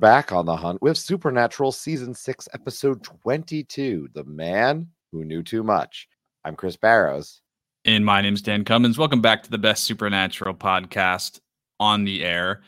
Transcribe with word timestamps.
Back 0.00 0.30
on 0.30 0.46
the 0.46 0.54
hunt 0.54 0.80
with 0.80 0.96
Supernatural 0.96 1.72
Season 1.72 2.14
6, 2.14 2.48
Episode 2.54 3.02
22 3.02 4.10
The 4.14 4.22
Man 4.22 4.86
Who 5.10 5.24
Knew 5.24 5.42
Too 5.42 5.64
Much. 5.64 6.06
I'm 6.44 6.54
Chris 6.54 6.76
Barrows. 6.76 7.40
And 7.84 8.06
my 8.06 8.20
name's 8.20 8.40
Dan 8.40 8.64
Cummins. 8.64 8.96
Welcome 8.96 9.20
back 9.20 9.42
to 9.42 9.50
the 9.50 9.58
best 9.58 9.82
Supernatural 9.82 10.54
podcast 10.54 11.40
on 11.80 12.04
the 12.04 12.24
air. 12.24 12.62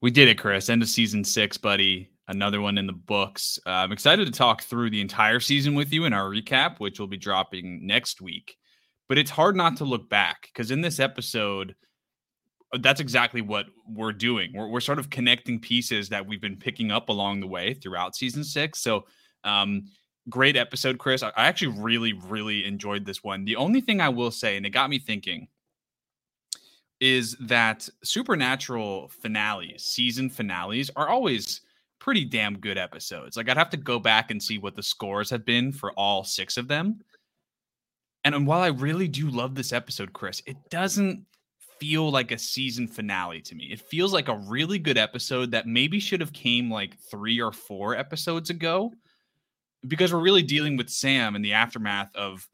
We 0.00 0.10
did 0.10 0.28
it, 0.28 0.38
Chris. 0.38 0.70
End 0.70 0.80
of 0.80 0.88
season 0.88 1.24
six, 1.24 1.58
buddy. 1.58 2.08
Another 2.26 2.62
one 2.62 2.78
in 2.78 2.86
the 2.86 2.94
books. 2.94 3.58
Uh, 3.66 3.70
I'm 3.70 3.92
excited 3.92 4.24
to 4.24 4.32
talk 4.32 4.62
through 4.62 4.88
the 4.88 5.02
entire 5.02 5.40
season 5.40 5.74
with 5.74 5.92
you 5.92 6.06
in 6.06 6.14
our 6.14 6.30
recap, 6.30 6.78
which 6.78 6.98
will 6.98 7.06
be 7.06 7.18
dropping 7.18 7.86
next 7.86 8.22
week. 8.22 8.56
But 9.10 9.18
it's 9.18 9.30
hard 9.30 9.56
not 9.56 9.76
to 9.78 9.84
look 9.84 10.08
back 10.08 10.48
because 10.52 10.70
in 10.70 10.80
this 10.80 11.00
episode, 11.00 11.74
that's 12.80 13.00
exactly 13.00 13.40
what 13.40 13.66
we're 13.88 14.12
doing. 14.12 14.52
We're, 14.54 14.68
we're 14.68 14.80
sort 14.80 14.98
of 14.98 15.10
connecting 15.10 15.60
pieces 15.60 16.08
that 16.08 16.26
we've 16.26 16.40
been 16.40 16.56
picking 16.56 16.90
up 16.90 17.08
along 17.08 17.40
the 17.40 17.46
way 17.46 17.74
throughout 17.74 18.16
season 18.16 18.44
six. 18.44 18.80
So, 18.80 19.06
um, 19.44 19.84
great 20.28 20.56
episode, 20.56 20.98
Chris. 20.98 21.22
I, 21.22 21.28
I 21.36 21.46
actually 21.46 21.78
really, 21.80 22.12
really 22.12 22.64
enjoyed 22.64 23.04
this 23.04 23.22
one. 23.22 23.44
The 23.44 23.56
only 23.56 23.80
thing 23.80 24.00
I 24.00 24.08
will 24.08 24.30
say, 24.30 24.56
and 24.56 24.66
it 24.66 24.70
got 24.70 24.90
me 24.90 24.98
thinking, 24.98 25.48
is 27.00 27.36
that 27.40 27.88
supernatural 28.02 29.08
finales, 29.08 29.84
season 29.84 30.30
finales, 30.30 30.90
are 30.96 31.08
always 31.08 31.60
pretty 31.98 32.24
damn 32.24 32.58
good 32.58 32.78
episodes. 32.78 33.36
Like 33.36 33.48
I'd 33.48 33.56
have 33.56 33.70
to 33.70 33.76
go 33.76 33.98
back 33.98 34.30
and 34.30 34.42
see 34.42 34.58
what 34.58 34.74
the 34.74 34.82
scores 34.82 35.30
have 35.30 35.44
been 35.44 35.72
for 35.72 35.92
all 35.92 36.24
six 36.24 36.56
of 36.56 36.68
them. 36.68 37.00
And 38.24 38.46
while 38.46 38.60
I 38.60 38.68
really 38.68 39.08
do 39.08 39.28
love 39.30 39.54
this 39.54 39.72
episode, 39.72 40.12
Chris, 40.12 40.42
it 40.46 40.56
doesn't 40.68 41.24
feel 41.78 42.10
like 42.10 42.32
a 42.32 42.38
season 42.38 42.86
finale 42.86 43.40
to 43.42 43.54
me. 43.54 43.66
It 43.66 43.80
feels 43.80 44.12
like 44.12 44.28
a 44.28 44.38
really 44.38 44.78
good 44.78 44.98
episode 44.98 45.50
that 45.50 45.66
maybe 45.66 46.00
should 46.00 46.20
have 46.20 46.32
came 46.32 46.70
like 46.70 46.98
3 47.10 47.40
or 47.40 47.52
4 47.52 47.96
episodes 47.96 48.50
ago 48.50 48.92
because 49.86 50.12
we're 50.12 50.20
really 50.20 50.42
dealing 50.42 50.76
with 50.76 50.90
Sam 50.90 51.36
in 51.36 51.42
the 51.42 51.52
aftermath 51.52 52.14
of 52.14 52.48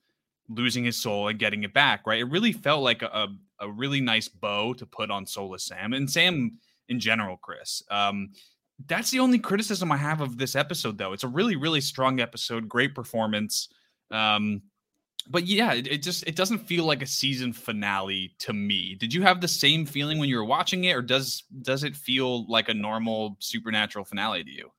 losing 0.49 0.85
his 0.85 1.01
soul 1.01 1.29
and 1.29 1.39
getting 1.39 1.63
it 1.63 1.73
back, 1.73 2.07
right? 2.07 2.21
It 2.21 2.31
really 2.31 2.53
felt 2.53 2.83
like 2.83 3.03
a, 3.03 3.29
a, 3.61 3.71
really 3.71 4.01
nice 4.01 4.29
bow 4.29 4.75
to 4.75 4.87
put 4.87 5.11
on 5.11 5.27
Soulless 5.27 5.65
Sam 5.65 5.93
and 5.93 6.11
Sam 6.11 6.59
in 6.89 7.01
general, 7.01 7.39
Chris. 7.39 7.83
Um, 7.91 8.31
that's 8.87 9.11
the 9.11 9.21
only 9.21 9.39
criticism 9.39 9.93
I 9.93 9.97
have 9.97 10.21
of 10.21 10.39
this 10.39 10.57
episode, 10.57 10.99
though. 10.99 11.13
It's 11.13 11.25
a 11.25 11.29
really, 11.29 11.57
really 11.57 11.81
strong 11.81 12.21
episode, 12.21 12.69
great 12.69 12.95
performance. 12.95 13.69
Um, 14.11 14.63
but 15.29 15.47
yeah, 15.47 15.73
it, 15.73 15.87
it, 15.87 16.03
just 16.03 16.27
it 16.27 16.37
doesn't 16.37 16.59
feel 16.59 16.85
like 16.85 17.03
a 17.03 17.07
season 17.07 17.53
finale 17.53 18.35
to 18.41 18.53
me. 18.53 18.95
Did 18.95 19.13
you 19.13 19.23
have 19.23 19.41
the 19.41 19.49
same 19.49 19.87
feeling 19.87 20.19
when 20.19 20.29
you 20.29 20.37
were 20.37 20.45
watching 20.45 20.85
it, 20.85 20.97
or 20.97 21.03
does 21.03 21.45
does 21.63 21.85
it 21.85 21.97
feel 21.97 22.47
like 22.51 22.69
a 22.69 22.75
normal 22.75 23.37
supernatural 23.39 24.05
finale 24.05 24.45
to 24.45 24.51
you? 24.51 24.71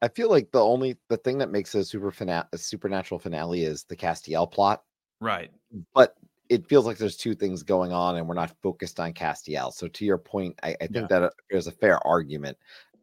I 0.00 0.08
feel 0.08 0.30
like 0.30 0.52
the 0.52 0.62
only 0.62 0.96
the 1.08 1.16
thing 1.16 1.38
that 1.38 1.50
makes 1.50 1.74
a 1.74 1.84
super 1.84 2.10
finale, 2.10 2.46
a 2.52 2.58
supernatural 2.58 3.18
finale 3.18 3.64
is 3.64 3.84
the 3.84 3.96
Castiel 3.96 4.50
plot, 4.50 4.82
right? 5.20 5.50
But 5.94 6.14
it 6.48 6.66
feels 6.66 6.86
like 6.86 6.98
there's 6.98 7.16
two 7.16 7.34
things 7.34 7.62
going 7.62 7.92
on, 7.92 8.16
and 8.16 8.28
we're 8.28 8.34
not 8.34 8.54
focused 8.62 9.00
on 9.00 9.12
Castiel. 9.12 9.72
So 9.72 9.88
to 9.88 10.04
your 10.04 10.18
point, 10.18 10.58
I, 10.62 10.76
I 10.80 10.86
think 10.86 10.94
yeah. 10.94 11.06
that 11.08 11.22
uh, 11.22 11.30
there's 11.50 11.66
a 11.66 11.72
fair 11.72 12.04
argument. 12.06 12.56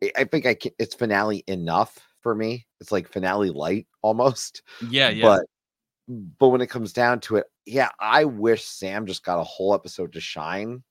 I, 0.04 0.12
I 0.18 0.24
think 0.24 0.46
I 0.46 0.54
can, 0.54 0.72
it's 0.80 0.96
finale 0.96 1.44
enough 1.48 2.00
for 2.22 2.34
me. 2.34 2.66
It's 2.82 2.92
like 2.92 3.08
finale 3.08 3.50
light 3.50 3.88
almost. 4.02 4.64
Yeah, 4.90 5.10
yeah. 5.10 5.24
But 5.24 5.46
but 6.08 6.50
when 6.50 6.62
it 6.62 6.70
comes 6.70 6.94
down 6.94 7.20
to 7.22 7.38
it, 7.38 7.46
yeah, 7.66 7.90
I 8.00 8.26
wish 8.26 8.64
Sam 8.64 9.06
just 9.06 9.24
got 9.24 9.40
a 9.40 9.44
whole 9.44 9.74
episode 9.74 10.14
to 10.14 10.22
shine 10.22 10.84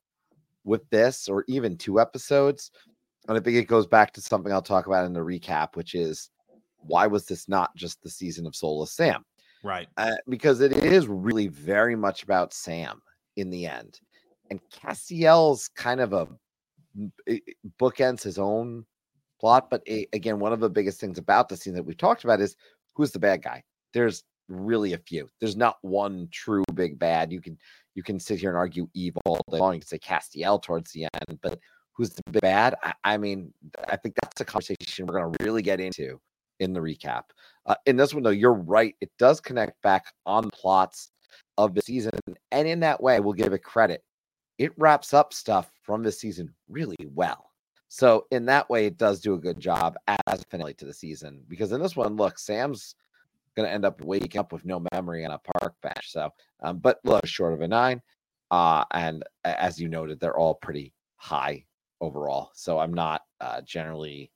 with 0.65 0.89
this, 0.91 1.29
or 1.29 1.45
even 1.47 1.77
two 1.77 2.01
episodes. 2.01 2.71
And 3.29 3.39
I 3.39 3.41
think 3.41 3.57
it 3.57 3.69
goes 3.69 3.87
back 3.87 4.13
to 4.15 4.21
something 4.21 4.53
I'll 4.53 4.63
talk 4.63 4.87
about 4.87 5.07
in 5.07 5.13
the 5.13 5.21
recap, 5.21 5.77
which 5.77 5.95
is 5.95 6.31
why 6.79 7.07
was 7.07 7.27
this 7.27 7.49
not 7.49 7.75
just 7.77 8.03
the 8.03 8.11
season 8.11 8.47
of 8.47 8.57
Soulless 8.57 8.93
Sam? 8.93 9.25
Right. 9.63 9.89
Uh, 9.97 10.17
because 10.29 10.61
it 10.61 10.73
is 10.73 11.07
really 11.07 11.47
very 11.47 11.97
much 11.97 12.23
about 12.23 12.53
Sam 12.53 13.01
in 13.37 13.51
the 13.51 13.67
end. 13.67 14.01
And 14.51 14.61
Castiel's 14.71 15.69
kind 15.69 16.01
of 16.01 16.13
a 16.13 16.29
bookends 17.81 18.23
his 18.23 18.39
own 18.39 18.85
plot. 19.41 19.71
But 19.71 19.83
a, 19.89 20.07
again, 20.13 20.39
one 20.39 20.53
of 20.53 20.61
the 20.61 20.69
biggest 20.69 21.01
things 21.01 21.19
about 21.19 21.49
the 21.49 21.57
scene 21.57 21.75
that 21.75 21.83
we've 21.83 21.97
talked 21.97 22.25
about 22.25 22.41
is 22.41 22.57
who's 22.95 23.11
the 23.11 23.19
bad 23.19 23.43
guy? 23.43 23.63
There's 23.95 24.23
really 24.49 24.93
a 24.93 24.99
few. 24.99 25.29
There's 25.41 25.57
not 25.57 25.79
one 25.83 26.29
true 26.31 26.65
big 26.75 26.99
bad. 26.99 27.33
You 27.33 27.41
can 27.41 27.59
you 27.95 28.03
can 28.03 28.19
sit 28.19 28.41
here 28.41 28.51
and 28.51 28.59
argue 28.59 28.89
evil 28.95 29.23
all 29.25 29.41
day 29.51 29.59
long. 29.59 29.75
You 29.75 29.81
can 29.81 29.89
say 29.89 29.99
Castiel 29.99 30.63
towards 30.63 30.93
the 30.93 31.05
end, 31.05 31.39
but 31.43 31.59
who's 31.93 32.11
the 32.11 32.23
big 32.31 32.43
bad? 32.43 32.75
I, 32.83 32.95
I 33.05 33.17
mean, 33.17 33.53
I 33.89 33.97
think 33.97 34.17
that's 34.23 34.41
a 34.41 34.45
conversation 34.45 35.07
we're 35.07 35.21
going 35.21 35.33
to 35.33 35.45
really 35.45 35.63
get 35.63 35.81
into 35.81 36.21
in 36.61 36.73
the 36.73 36.81
recap. 36.81 37.25
Uh, 37.67 37.77
in 37.87 37.97
this 37.97 38.13
one, 38.13 38.23
though, 38.23 38.31
you're 38.31 38.53
right. 38.53 38.95
It 39.01 39.11
does 39.19 39.41
connect 39.41 39.81
back 39.83 40.07
on 40.27 40.51
plots 40.51 41.11
of 41.57 41.75
the 41.75 41.83
season, 41.83 42.19
and 42.51 42.69
in 42.69 42.81
that 42.81 43.03
way, 43.03 43.21
we'll 43.21 43.33
give 43.33 43.53
it 43.53 43.63
credit. 43.63 44.03
It 44.59 44.73
wraps 44.77 45.15
up 45.15 45.33
stuff 45.33 45.71
from 45.83 46.03
this 46.03 46.21
season 46.21 46.55
really 46.69 46.97
well. 47.13 47.51
So 47.89 48.27
in 48.33 48.45
that 48.47 48.69
way, 48.69 48.87
it 48.87 48.99
does 48.99 49.21
do 49.21 49.35
a 49.35 49.39
good 49.39 49.61
job 49.61 49.95
as 50.27 50.43
finale 50.51 50.75
to 50.75 50.85
the 50.85 50.93
season. 50.93 51.43
Because 51.49 51.71
in 51.71 51.81
this 51.81 51.95
one, 51.95 52.17
look, 52.17 52.41
Sam's 52.41 52.97
going 53.57 53.69
to 53.69 53.73
end 53.73 53.85
up 53.85 54.01
waking 54.03 54.39
up 54.39 54.53
with 54.53 54.65
no 54.65 54.85
memory 54.93 55.25
on 55.25 55.33
a 55.33 55.41
park 55.59 55.75
bench. 55.83 56.11
So, 56.11 56.31
um, 56.63 56.79
but 56.79 56.99
look, 57.05 57.27
short 57.27 57.53
of 57.53 57.61
a 57.61 57.69
nine. 57.69 58.01
Uh, 58.51 58.85
and 58.93 59.25
as 59.45 59.81
you 59.81 59.89
noted, 59.89 60.21
they're 60.21 60.37
all 60.37 60.55
pretty 60.55 60.93
high 61.17 61.65
overall. 62.01 62.51
So 62.55 62.79
I'm 62.79 62.95
not 62.95 63.23
uh, 63.41 63.63
generally 63.63 64.31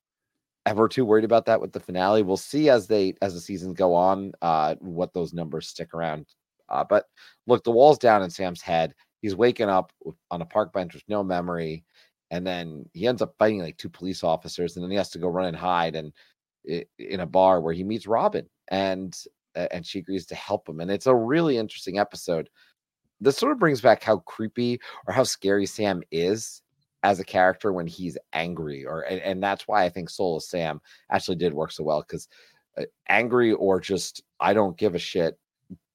ever 0.67 0.89
too 0.89 1.05
worried 1.05 1.25
about 1.25 1.47
that 1.47 1.61
with 1.61 1.73
the 1.73 1.81
finale. 1.81 2.23
We'll 2.23 2.37
see 2.37 2.69
as 2.69 2.87
they 2.87 3.15
as 3.23 3.35
the 3.35 3.41
seasons 3.41 3.75
go 3.75 3.95
on 3.95 4.33
uh, 4.43 4.75
what 4.81 5.15
those 5.15 5.33
numbers 5.33 5.69
stick 5.69 5.95
around. 5.95 6.27
Uh, 6.69 6.85
but 6.85 7.07
look, 7.47 7.65
the 7.65 7.71
wall's 7.71 7.99
down 7.99 8.23
in 8.23 8.31
Sam's 8.31 8.61
head. 8.61 8.95
He's 9.23 9.35
waking 9.35 9.69
up 9.69 9.93
on 10.31 10.43
a 10.43 10.47
park 10.47 10.73
bench 10.73 10.95
with 10.95 11.05
no 11.09 11.25
memory, 11.25 11.85
and 12.31 12.47
then 12.47 12.85
he 12.93 13.07
ends 13.07 13.23
up 13.23 13.35
fighting 13.39 13.61
like 13.61 13.77
two 13.77 13.89
police 13.89 14.23
officers, 14.23 14.77
and 14.77 14.85
then 14.85 14.91
he 14.91 14.97
has 14.97 15.11
to 15.11 15.19
go 15.19 15.29
run 15.29 15.47
and 15.47 15.57
hide 15.57 15.97
and 15.97 16.13
in 16.99 17.21
a 17.21 17.27
bar 17.27 17.61
where 17.61 17.75
he 17.75 17.85
meets 17.85 18.07
Robin, 18.07 18.49
and 18.69 19.17
and 19.55 19.85
she 19.85 19.99
agrees 19.99 20.27
to 20.27 20.35
help 20.35 20.69
him. 20.69 20.81
And 20.81 20.91
it's 20.91 21.07
a 21.07 21.15
really 21.15 21.59
interesting 21.59 21.99
episode. 21.99 22.49
This 23.21 23.37
sort 23.37 23.53
of 23.53 23.59
brings 23.59 23.81
back 23.81 24.03
how 24.03 24.19
creepy 24.19 24.81
or 25.07 25.13
how 25.13 25.25
scary 25.25 25.67
Sam 25.67 26.03
is 26.13 26.63
as 27.03 27.19
a 27.21 27.25
character 27.25 27.73
when 27.73 27.87
he's 27.87 28.19
angry, 28.33 28.85
or 28.85 29.03
and, 29.03 29.21
and 29.21 29.43
that's 29.43 29.67
why 29.67 29.85
I 29.85 29.89
think 29.89 30.11
Soulless 30.11 30.49
Sam 30.49 30.81
actually 31.11 31.37
did 31.37 31.55
work 31.55 31.73
so 31.73 31.85
well 31.85 32.03
because 32.03 32.29
uh, 32.77 32.85
angry 33.09 33.53
or 33.53 33.81
just 33.81 34.23
I 34.41 34.55
don't 34.55 34.77
give 34.77 34.95
a 34.95 34.99
shit 34.99 35.39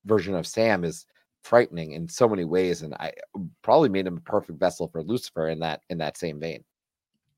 version 0.06 0.36
of 0.36 0.48
Sam 0.48 0.84
is 0.84 1.06
frightening 1.44 1.92
in 1.92 2.08
so 2.08 2.28
many 2.28 2.46
ways, 2.46 2.82
and 2.82 2.94
I 2.96 3.14
probably 3.62 3.90
made 3.90 4.08
him 4.08 4.18
a 4.18 4.22
perfect 4.22 4.60
vessel 4.60 4.88
for 4.88 5.04
Lucifer 5.04 5.50
in 5.50 5.60
that 5.60 5.82
in 5.90 5.98
that 6.00 6.18
same 6.18 6.40
vein. 6.40 6.64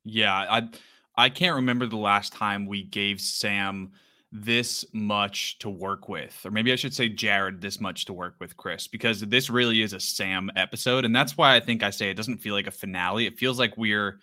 Yeah, 0.04 0.34
I 0.34 0.70
I 1.18 1.30
can't 1.30 1.56
remember 1.56 1.86
the 1.86 1.98
last 1.98 2.34
time 2.34 2.66
we 2.66 2.84
gave 2.84 3.22
Sam 3.22 3.92
this 4.32 4.84
much 4.92 5.58
to 5.60 5.70
work 5.70 6.10
with, 6.10 6.38
or 6.44 6.52
maybe 6.52 6.74
I 6.74 6.76
should 6.76 6.94
say 6.94 7.08
Jared 7.08 7.62
this 7.62 7.80
much 7.80 8.06
to 8.06 8.14
work 8.14 8.36
with 8.40 8.58
Chris, 8.58 8.88
because 8.88 9.22
this 9.22 9.50
really 9.50 9.82
is 9.82 9.94
a 9.94 10.00
Sam 10.00 10.52
episode, 10.56 11.06
and 11.06 11.16
that's 11.16 11.38
why 11.38 11.56
I 11.56 11.60
think 11.60 11.84
I 11.84 11.90
say 11.90 12.10
it 12.10 12.16
doesn't 12.18 12.40
feel 12.40 12.54
like 12.54 12.68
a 12.68 12.72
finale. 12.72 13.26
It 13.26 13.38
feels 13.38 13.60
like 13.60 13.78
we're 13.78 14.20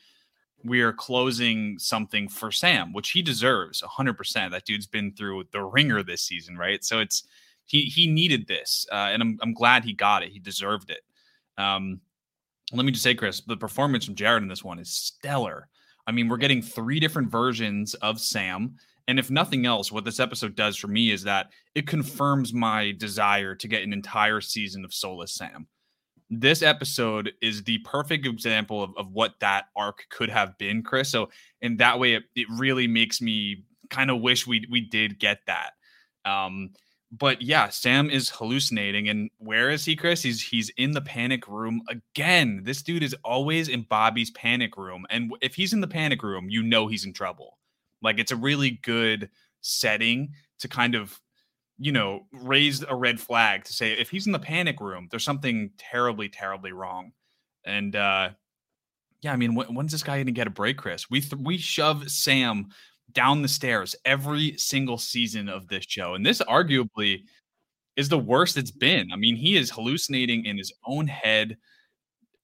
we're 0.65 0.93
closing 0.93 1.79
something 1.79 2.29
for 2.29 2.53
Sam, 2.53 2.93
which 2.93 3.11
he 3.11 3.21
deserves 3.23 3.83
100%. 3.83 4.51
That 4.51 4.65
dude's 4.65 4.87
been 4.87 5.13
through 5.13 5.45
the 5.51 5.63
ringer 5.63 6.05
this 6.05 6.23
season, 6.23 6.57
right? 6.57 6.85
So 6.85 7.01
it's 7.01 7.25
he 7.65 7.83
he 7.83 8.07
needed 8.07 8.47
this, 8.47 8.87
uh, 8.93 9.11
and 9.13 9.23
I'm 9.23 9.39
I'm 9.43 9.55
glad 9.55 9.85
he 9.85 9.93
got 9.93 10.23
it. 10.23 10.33
He 10.33 10.39
deserved 10.39 10.91
it. 10.91 11.01
Um, 11.57 12.01
let 12.73 12.85
me 12.85 12.93
just 12.93 13.05
say, 13.05 13.15
Chris, 13.15 13.41
the 13.41 13.57
performance 13.57 14.07
from 14.07 14.15
Jared 14.15 14.43
in 14.43 14.49
this 14.49 14.65
one 14.65 14.79
is 14.79 14.91
stellar. 14.91 15.69
I 16.07 16.13
mean, 16.13 16.29
we're 16.29 16.37
getting 16.37 16.63
three 16.63 17.01
different 17.01 17.31
versions 17.31 17.95
of 17.95 18.21
Sam. 18.21 18.77
And 19.09 19.19
if 19.19 19.31
nothing 19.31 19.67
else, 19.67 19.91
what 19.91 20.05
this 20.05 20.21
episode 20.21 20.55
does 20.55 20.77
for 20.77 20.89
me 20.89 21.11
is 21.11 21.23
that 21.25 21.51
it 21.75 21.87
confirms 21.87 22.53
my 22.53 22.93
desire 22.93 23.55
to 23.55 23.69
get 23.69 23.83
an 23.83 23.93
entire 23.93 24.41
season 24.41 24.85
of 24.85 24.95
Soulless 24.95 25.35
Sam. 25.35 25.67
This 26.31 26.63
episode 26.63 27.33
is 27.43 27.63
the 27.63 27.79
perfect 27.79 28.27
example 28.27 28.83
of, 28.83 28.91
of 28.97 29.13
what 29.13 29.35
that 29.41 29.67
arc 29.77 30.07
could 30.09 30.31
have 30.31 30.57
been, 30.57 30.83
Chris. 30.83 31.11
So 31.11 31.31
in 31.61 31.77
that 31.77 31.99
way, 31.99 32.15
it, 32.15 32.25
it 32.35 32.47
really 32.51 32.87
makes 32.87 33.21
me 33.21 33.65
kind 33.91 34.11
of 34.11 34.21
wish 34.21 34.47
we 34.47 34.67
we 34.71 34.81
did 34.81 35.19
get 35.19 35.41
that. 35.47 35.73
Um, 36.25 36.71
but 37.13 37.43
yeah, 37.43 37.69
Sam 37.69 38.11
is 38.11 38.31
hallucinating. 38.31 39.09
And 39.09 39.31
where 39.39 39.71
is 39.71 39.85
he, 39.85 39.97
Chris? 39.97 40.23
He's 40.23 40.41
he's 40.43 40.71
in 40.71 40.93
the 40.93 41.03
panic 41.03 41.47
room 41.49 41.83
again. 41.89 42.63
This 42.65 42.83
dude 42.83 43.03
is 43.03 43.15
always 43.25 43.69
in 43.69 43.83
Bobby's 43.83 44.31
panic 44.31 44.77
room. 44.77 45.07
And 45.11 45.33
if 45.43 45.55
he's 45.55 45.73
in 45.75 45.81
the 45.81 45.89
panic 45.89 46.23
room, 46.23 46.49
you 46.49 46.63
know 46.63 46.87
he's 46.87 47.05
in 47.05 47.13
trouble. 47.13 47.59
Like 48.03 48.19
it's 48.19 48.33
a 48.33 48.37
really 48.37 48.81
good 48.83 49.31
setting 49.61 50.33
to 50.61 50.69
kind 50.69 50.95
of, 50.95 51.21
you 51.79 51.93
know, 51.93 52.27
raise 52.33 52.83
a 52.83 52.95
red 52.95 53.21
flag 53.21 53.65
to 53.65 53.73
say 53.73 53.93
if 53.93 54.11
he's 54.11 54.27
in 54.27 54.33
the 54.33 54.39
panic 54.39 54.81
room, 54.81 55.09
there's 55.11 55.25
something 55.25 55.71
terribly, 55.79 56.29
terribly 56.29 56.73
wrong. 56.73 57.13
And 57.65 57.95
uh 57.97 58.31
Yeah, 59.23 59.33
I 59.33 59.37
mean, 59.37 59.55
when, 59.55 59.75
when's 59.75 59.93
this 59.93 60.03
guy 60.03 60.17
going 60.17 60.27
to 60.27 60.33
get 60.33 60.47
a 60.49 60.51
break, 60.51 60.77
Chris? 60.79 61.09
We 61.11 61.21
th- 61.21 61.41
we 61.43 61.59
shove 61.59 62.11
Sam 62.11 62.69
down 63.15 63.43
the 63.43 63.49
stairs 63.49 63.95
every 64.05 64.57
single 64.57 64.99
season 64.99 65.49
of 65.49 65.69
this 65.69 65.85
show, 65.87 66.15
and 66.15 66.25
this 66.25 66.41
arguably 66.43 67.23
is 67.97 68.09
the 68.09 68.19
worst 68.19 68.57
it's 68.57 68.71
been. 68.71 69.13
I 69.13 69.17
mean, 69.17 69.37
he 69.37 69.57
is 69.57 69.71
hallucinating 69.71 70.47
in 70.47 70.57
his 70.57 70.73
own 70.87 71.07
head 71.07 71.57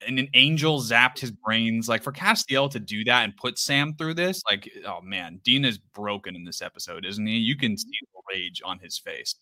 and 0.06 0.18
an 0.18 0.28
angel 0.34 0.80
zapped 0.80 1.18
his 1.18 1.30
brains. 1.30 1.88
Like 1.88 2.02
for 2.02 2.12
Castiel 2.12 2.70
to 2.70 2.80
do 2.80 3.04
that 3.04 3.24
and 3.24 3.36
put 3.36 3.58
Sam 3.58 3.94
through 3.96 4.14
this, 4.14 4.42
like, 4.48 4.70
oh 4.86 5.00
man, 5.00 5.40
Dean 5.44 5.64
is 5.64 5.78
broken 5.78 6.36
in 6.36 6.44
this 6.44 6.62
episode, 6.62 7.04
isn't 7.04 7.26
he? 7.26 7.36
You 7.36 7.56
can 7.56 7.76
see 7.76 7.98
the 8.14 8.22
rage 8.32 8.62
on 8.64 8.78
his 8.78 8.98
face. 8.98 9.34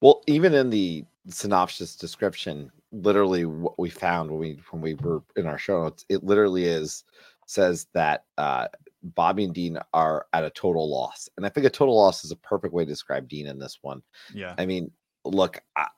Well, 0.00 0.22
even 0.26 0.54
in 0.54 0.70
the 0.70 1.04
synopsis 1.28 1.96
description, 1.96 2.70
literally 2.92 3.44
what 3.44 3.78
we 3.78 3.90
found 3.90 4.30
when 4.30 4.38
we 4.38 4.60
when 4.70 4.82
we 4.82 4.94
were 4.94 5.22
in 5.36 5.46
our 5.46 5.58
show 5.58 5.82
notes, 5.82 6.04
it 6.08 6.24
literally 6.24 6.64
is 6.64 7.04
says 7.46 7.86
that 7.94 8.24
uh 8.36 8.68
Bobby 9.14 9.44
and 9.44 9.54
Dean 9.54 9.78
are 9.92 10.26
at 10.32 10.44
a 10.44 10.50
total 10.50 10.90
loss. 10.90 11.28
And 11.36 11.46
I 11.46 11.48
think 11.48 11.66
a 11.66 11.70
total 11.70 11.96
loss 11.96 12.24
is 12.24 12.30
a 12.30 12.36
perfect 12.36 12.74
way 12.74 12.84
to 12.84 12.90
describe 12.90 13.28
Dean 13.28 13.46
in 13.46 13.58
this 13.58 13.78
one. 13.82 14.02
Yeah. 14.34 14.54
I 14.58 14.66
mean, 14.66 14.90
look, 15.24 15.60
I, 15.76 15.88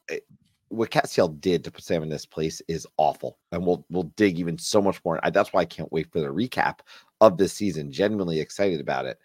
what 0.69 0.91
Castiel 0.91 1.41
did 1.41 1.65
to 1.65 1.71
put 1.71 1.85
Sam 1.85 2.03
in 2.03 2.09
this 2.09 2.27
place 2.27 2.63
is 2.69 2.87
awful, 2.97 3.39
and 3.51 3.67
we'll 3.67 3.85
we'll 3.91 4.13
dig 4.17 4.39
even 4.39 4.57
so 4.57 4.81
much 4.81 5.05
more. 5.05 5.19
I, 5.23 5.31
that's 5.31 5.53
why 5.53 5.61
I 5.61 5.67
can't 5.67 5.93
wait 5.93 6.11
for 6.13 6.21
the 6.21 6.29
recap 6.29 6.79
of 7.21 7.37
this 7.37 7.53
season. 7.53 7.93
Genuinely 7.93 8.41
excited 8.41 8.81
about 8.81 9.05
it. 9.05 9.19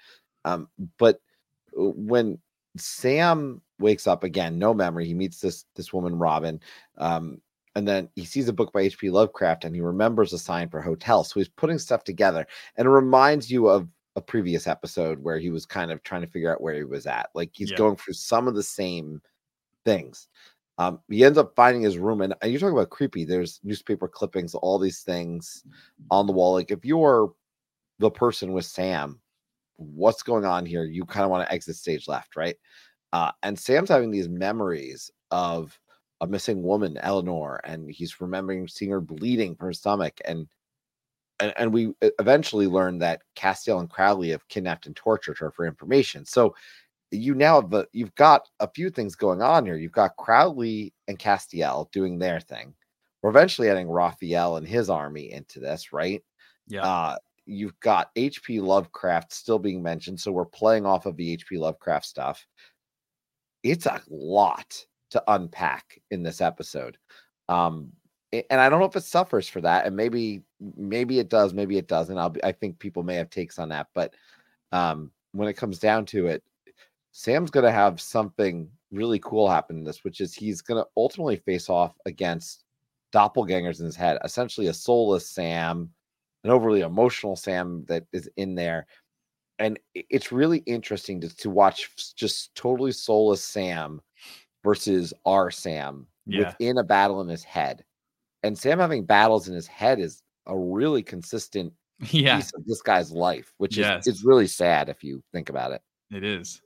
Um, 0.44 0.68
but 0.98 1.22
uh, 1.80 1.92
when 1.96 2.40
Sam 2.78 3.62
wakes 3.80 4.08
up 4.08 4.24
again, 4.24 4.58
no 4.58 4.74
memory, 4.74 5.06
he 5.06 5.14
meets 5.14 5.40
this 5.40 5.66
this 5.76 5.94
woman 5.94 6.18
Robin, 6.18 6.60
um, 6.98 7.40
and 7.76 7.88
then 7.88 8.10
he 8.16 8.26
sees 8.26 8.48
a 8.48 8.54
book 8.54 8.72
by 8.72 8.82
H.P. 8.82 9.10
Lovecraft, 9.10 9.66
and 9.66 9.76
he 9.76 9.82
remembers 9.82 10.34
a 10.34 10.40
sign 10.40 10.70
for 10.70 10.82
hotel. 10.82 11.24
So 11.24 11.40
he's 11.40 11.50
putting 11.50 11.78
stuff 11.78 12.04
together, 12.04 12.48
and 12.78 12.86
it 12.88 12.90
reminds 12.90 13.52
you 13.52 13.68
of 13.68 13.88
a 14.16 14.22
previous 14.22 14.66
episode 14.66 15.22
where 15.22 15.38
he 15.38 15.50
was 15.50 15.66
kind 15.66 15.92
of 15.92 16.02
trying 16.04 16.22
to 16.22 16.28
figure 16.28 16.52
out 16.52 16.62
where 16.62 16.76
he 16.76 16.86
was 16.86 17.06
at. 17.06 17.30
Like 17.36 17.52
he's 17.54 17.72
yeah. 17.72 17.78
going 17.78 17.98
through 17.98 18.14
some 18.14 18.48
of 18.48 18.56
the 18.56 18.64
same 18.64 19.22
things. 19.84 20.30
Um, 20.78 21.00
he 21.10 21.24
ends 21.24 21.38
up 21.38 21.54
finding 21.56 21.84
his 21.84 21.98
room, 21.98 22.22
and, 22.22 22.34
and 22.42 22.52
you're 22.52 22.60
talking 22.60 22.78
about 22.78 22.90
creepy. 22.90 23.26
There's 23.26 23.60
newspaper 23.64 24.08
clippings, 24.08 24.56
all 24.56 24.80
these 24.80 25.02
things 25.02 25.64
on 26.12 26.28
the 26.28 26.34
wall. 26.34 26.54
Like 26.54 26.72
if 26.72 26.86
you're 26.86 27.34
the 28.00 28.12
person 28.12 28.54
with 28.54 28.66
Sam, 28.66 29.20
what's 29.76 30.24
going 30.24 30.46
on 30.46 30.66
here? 30.66 30.86
You 30.86 31.06
kind 31.06 31.26
of 31.26 31.30
want 31.30 31.48
to 31.48 31.54
exit 31.54 31.76
stage 31.76 32.08
left, 32.08 32.36
right? 32.36 32.56
Uh, 33.14 33.32
and 33.44 33.58
Sam's 33.58 33.90
having 33.90 34.12
these 34.12 34.28
memories 34.28 35.12
of 35.32 35.80
a 36.22 36.28
missing 36.28 36.64
woman, 36.64 36.98
Eleanor, 36.98 37.60
and 37.64 37.90
he's 37.90 38.22
remembering 38.22 38.68
seeing 38.68 38.92
her 38.92 39.02
bleeding 39.02 39.56
from 39.56 39.68
her 39.68 39.74
stomach. 39.74 40.20
And 40.26 40.48
and, 41.40 41.54
and 41.58 41.74
we 41.74 41.94
eventually 42.20 42.68
learn 42.68 43.00
that 43.00 43.22
Castiel 43.36 43.80
and 43.80 43.90
Crowley 43.90 44.30
have 44.30 44.48
kidnapped 44.48 44.86
and 44.86 44.96
tortured 44.96 45.38
her 45.40 45.52
for 45.52 45.66
information. 45.66 46.26
So 46.26 46.56
you 47.12 47.36
now 47.36 47.62
have 47.62 47.70
the 47.70 47.88
you've 47.92 48.16
got 48.16 48.48
a 48.60 48.70
few 48.70 48.90
things 48.90 49.16
going 49.16 49.42
on 49.42 49.66
here. 49.66 49.76
You've 49.76 49.92
got 49.92 50.16
Crowley 50.18 50.94
and 51.08 51.20
Castiel 51.20 51.92
doing 51.92 52.18
their 52.18 52.40
thing. 52.40 52.74
We're 53.22 53.30
eventually 53.32 53.70
adding 53.70 53.90
Raphael 53.90 54.58
and 54.58 54.68
his 54.68 54.90
army 54.90 55.32
into 55.32 55.60
this, 55.60 55.92
right? 55.92 56.24
Yeah. 56.68 56.84
Uh, 56.84 57.18
you've 57.46 57.80
got 57.80 58.14
HP 58.16 58.62
Lovecraft 58.62 59.34
still 59.34 59.60
being 59.60 59.82
mentioned, 59.82 60.20
so 60.20 60.32
we're 60.32 60.46
playing 60.46 60.86
off 60.86 61.06
of 61.06 61.18
the 61.18 61.38
HP 61.38 61.60
Lovecraft 61.60 62.06
stuff. 62.06 62.46
It's 63.64 63.88
a 63.88 64.02
lot 64.10 64.86
to 65.16 65.24
unpack 65.28 66.00
in 66.12 66.24
this 66.24 66.42
episode. 66.42 66.98
Um, 67.50 67.92
and 68.32 68.60
I 68.60 68.70
don't 68.70 68.80
know 68.80 68.86
if 68.86 68.96
it 68.96 69.04
suffers 69.04 69.48
for 69.48 69.62
that, 69.62 69.86
and 69.86 69.96
maybe 69.96 70.44
maybe 70.76 71.20
it 71.20 71.30
does, 71.30 71.54
maybe 71.54 71.78
it 71.78 71.88
doesn't. 71.88 72.18
I'll 72.18 72.30
be, 72.30 72.44
I 72.44 72.52
think 72.52 72.80
people 72.80 73.04
may 73.04 73.16
have 73.16 73.30
takes 73.30 73.60
on 73.60 73.70
that, 73.70 73.88
but 73.94 74.14
um, 74.72 75.12
when 75.32 75.48
it 75.48 75.54
comes 75.54 75.80
down 75.80 76.06
to 76.08 76.28
it, 76.28 76.44
Sam's 77.12 77.52
going 77.52 77.66
to 77.66 77.72
have 77.72 78.02
something 78.02 78.70
really 78.92 79.20
cool 79.20 79.50
happen 79.50 79.78
in 79.78 79.84
this, 79.84 80.04
which 80.04 80.20
is 80.22 80.34
he's 80.34 80.62
going 80.62 80.84
to 80.84 80.90
ultimately 80.98 81.38
face 81.38 81.70
off 81.70 81.96
against 82.06 82.66
doppelgangers 83.14 83.80
in 83.80 83.86
his 83.86 83.96
head, 83.96 84.18
essentially 84.24 84.68
a 84.68 84.74
soulless 84.74 85.30
Sam, 85.30 85.90
an 86.44 86.52
overly 86.52 86.82
emotional 86.82 87.36
Sam 87.36 87.86
that 87.88 88.06
is 88.12 88.30
in 88.36 88.56
there. 88.56 88.88
And 89.60 89.80
it's 89.94 90.34
really 90.34 90.58
interesting 90.60 91.22
to, 91.22 91.34
to 91.38 91.50
watch 91.50 91.90
just 92.16 92.54
totally 92.56 92.92
soulless 92.92 93.44
Sam 93.44 94.02
versus 94.66 95.14
our 95.26 95.50
Sam 95.52 96.08
yeah. 96.26 96.48
within 96.48 96.80
a 96.80 96.84
battle 96.84 97.22
in 97.22 97.30
his 97.30 97.44
head. 97.44 97.86
And 98.44 98.58
Sam 98.58 98.80
having 98.80 99.06
battles 99.06 99.48
in 99.48 99.56
his 99.56 99.68
head 99.68 100.00
is 100.00 100.22
a 100.48 100.58
really 100.58 101.04
consistent 101.04 101.72
yeah. 102.10 102.36
piece 102.36 102.52
of 102.54 102.66
this 102.66 102.82
guy's 102.82 103.12
life, 103.12 103.54
which 103.58 103.78
yes. 103.78 104.06
is 104.06 104.16
it's 104.16 104.26
really 104.26 104.48
sad 104.48 104.90
if 104.90 105.04
you 105.04 105.24
think 105.32 105.50
about 105.50 105.72
it. 105.72 105.82
It 106.12 106.24
is. 106.24 106.62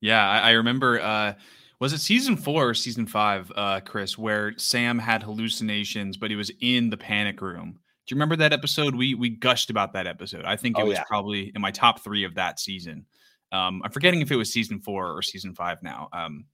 Yeah, 0.00 0.28
I, 0.28 0.38
I 0.38 0.50
remember. 0.52 1.00
Uh, 1.00 1.34
was 1.80 1.92
it 1.92 2.00
season 2.00 2.36
four 2.36 2.68
or 2.68 2.74
season 2.74 3.06
five, 3.06 3.52
uh, 3.54 3.80
Chris, 3.80 4.18
where 4.18 4.52
Sam 4.58 4.98
had 4.98 5.22
hallucinations, 5.22 6.16
but 6.16 6.30
he 6.30 6.36
was 6.36 6.50
in 6.60 6.90
the 6.90 6.96
panic 6.96 7.40
room? 7.40 7.78
Do 8.06 8.14
you 8.14 8.16
remember 8.16 8.36
that 8.36 8.52
episode? 8.52 8.94
We 8.94 9.14
we 9.14 9.28
gushed 9.30 9.70
about 9.70 9.92
that 9.92 10.06
episode. 10.06 10.44
I 10.44 10.56
think 10.56 10.78
it 10.78 10.82
oh, 10.82 10.86
was 10.86 10.98
yeah. 10.98 11.04
probably 11.04 11.52
in 11.54 11.60
my 11.60 11.70
top 11.70 12.02
three 12.02 12.24
of 12.24 12.34
that 12.34 12.58
season. 12.58 13.06
Um, 13.52 13.80
I'm 13.84 13.90
forgetting 13.90 14.20
if 14.20 14.30
it 14.30 14.36
was 14.36 14.52
season 14.52 14.80
four 14.80 15.16
or 15.16 15.22
season 15.22 15.54
five 15.54 15.82
now. 15.82 16.08
Um, 16.12 16.44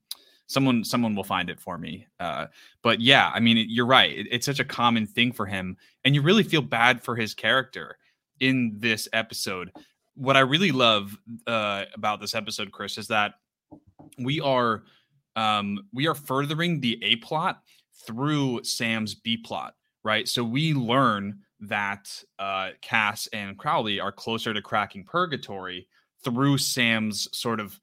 someone 0.46 0.84
someone 0.84 1.14
will 1.14 1.24
find 1.24 1.50
it 1.50 1.60
for 1.60 1.78
me. 1.78 2.06
Uh, 2.20 2.46
but 2.82 3.00
yeah, 3.00 3.30
I 3.34 3.40
mean, 3.40 3.66
you're 3.68 3.86
right. 3.86 4.16
It, 4.16 4.28
it's 4.30 4.46
such 4.46 4.60
a 4.60 4.64
common 4.64 5.06
thing 5.06 5.32
for 5.32 5.46
him, 5.46 5.76
and 6.04 6.14
you 6.14 6.22
really 6.22 6.42
feel 6.42 6.62
bad 6.62 7.02
for 7.02 7.16
his 7.16 7.34
character 7.34 7.98
in 8.40 8.74
this 8.78 9.08
episode 9.12 9.70
what 10.14 10.36
I 10.36 10.40
really 10.40 10.72
love 10.72 11.16
uh, 11.46 11.84
about 11.94 12.20
this 12.20 12.34
episode, 12.34 12.72
Chris, 12.72 12.98
is 12.98 13.08
that 13.08 13.34
we 14.18 14.40
are 14.40 14.84
um, 15.36 15.86
we 15.92 16.06
are 16.06 16.14
furthering 16.14 16.80
the 16.80 16.98
A 17.02 17.16
plot 17.16 17.62
through 18.06 18.62
Sam's 18.62 19.14
B 19.14 19.36
plot, 19.36 19.74
right? 20.04 20.28
So 20.28 20.44
we 20.44 20.74
learn 20.74 21.40
that 21.60 22.22
uh, 22.38 22.70
Cass 22.82 23.26
and 23.32 23.58
Crowley 23.58 23.98
are 23.98 24.12
closer 24.12 24.54
to 24.54 24.62
cracking 24.62 25.04
purgatory 25.04 25.88
through 26.22 26.58
Sam's 26.58 27.28
sort 27.36 27.58
of 27.58 27.80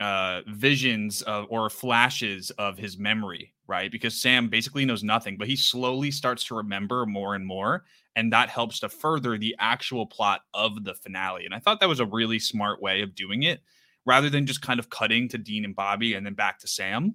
uh, 0.00 0.40
visions 0.48 1.22
of, 1.22 1.46
or 1.50 1.70
flashes 1.70 2.50
of 2.52 2.78
his 2.78 2.98
memory, 2.98 3.52
right? 3.66 3.92
Because 3.92 4.20
Sam 4.20 4.48
basically 4.48 4.84
knows 4.84 5.04
nothing, 5.04 5.36
but 5.36 5.46
he 5.46 5.56
slowly 5.56 6.10
starts 6.10 6.44
to 6.44 6.54
remember 6.56 7.06
more 7.06 7.34
and 7.34 7.46
more 7.46 7.84
and 8.16 8.32
that 8.32 8.48
helps 8.48 8.80
to 8.80 8.88
further 8.88 9.38
the 9.38 9.54
actual 9.58 10.06
plot 10.06 10.42
of 10.54 10.84
the 10.84 10.94
finale. 10.94 11.44
And 11.44 11.54
I 11.54 11.58
thought 11.58 11.80
that 11.80 11.88
was 11.88 12.00
a 12.00 12.06
really 12.06 12.38
smart 12.38 12.82
way 12.82 13.02
of 13.02 13.14
doing 13.14 13.44
it 13.44 13.60
rather 14.04 14.30
than 14.30 14.46
just 14.46 14.62
kind 14.62 14.80
of 14.80 14.90
cutting 14.90 15.28
to 15.28 15.38
Dean 15.38 15.64
and 15.64 15.76
Bobby 15.76 16.14
and 16.14 16.24
then 16.26 16.34
back 16.34 16.58
to 16.60 16.68
Sam. 16.68 17.14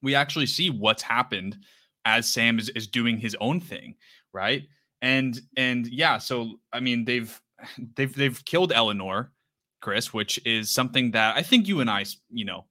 We 0.00 0.14
actually 0.14 0.46
see 0.46 0.70
what's 0.70 1.02
happened 1.02 1.58
as 2.04 2.28
Sam 2.28 2.58
is, 2.58 2.70
is 2.70 2.86
doing 2.86 3.18
his 3.18 3.36
own 3.40 3.60
thing, 3.60 3.94
right? 4.32 4.62
And 5.00 5.40
and 5.56 5.86
yeah, 5.86 6.18
so 6.18 6.58
I 6.72 6.80
mean 6.80 7.04
they've 7.04 7.40
they've 7.96 8.14
they've 8.14 8.44
killed 8.44 8.72
Eleanor, 8.72 9.32
Chris, 9.82 10.14
which 10.14 10.40
is 10.46 10.70
something 10.70 11.10
that 11.10 11.36
I 11.36 11.42
think 11.42 11.68
you 11.68 11.80
and 11.80 11.90
I, 11.90 12.06
you 12.30 12.46
know, 12.46 12.64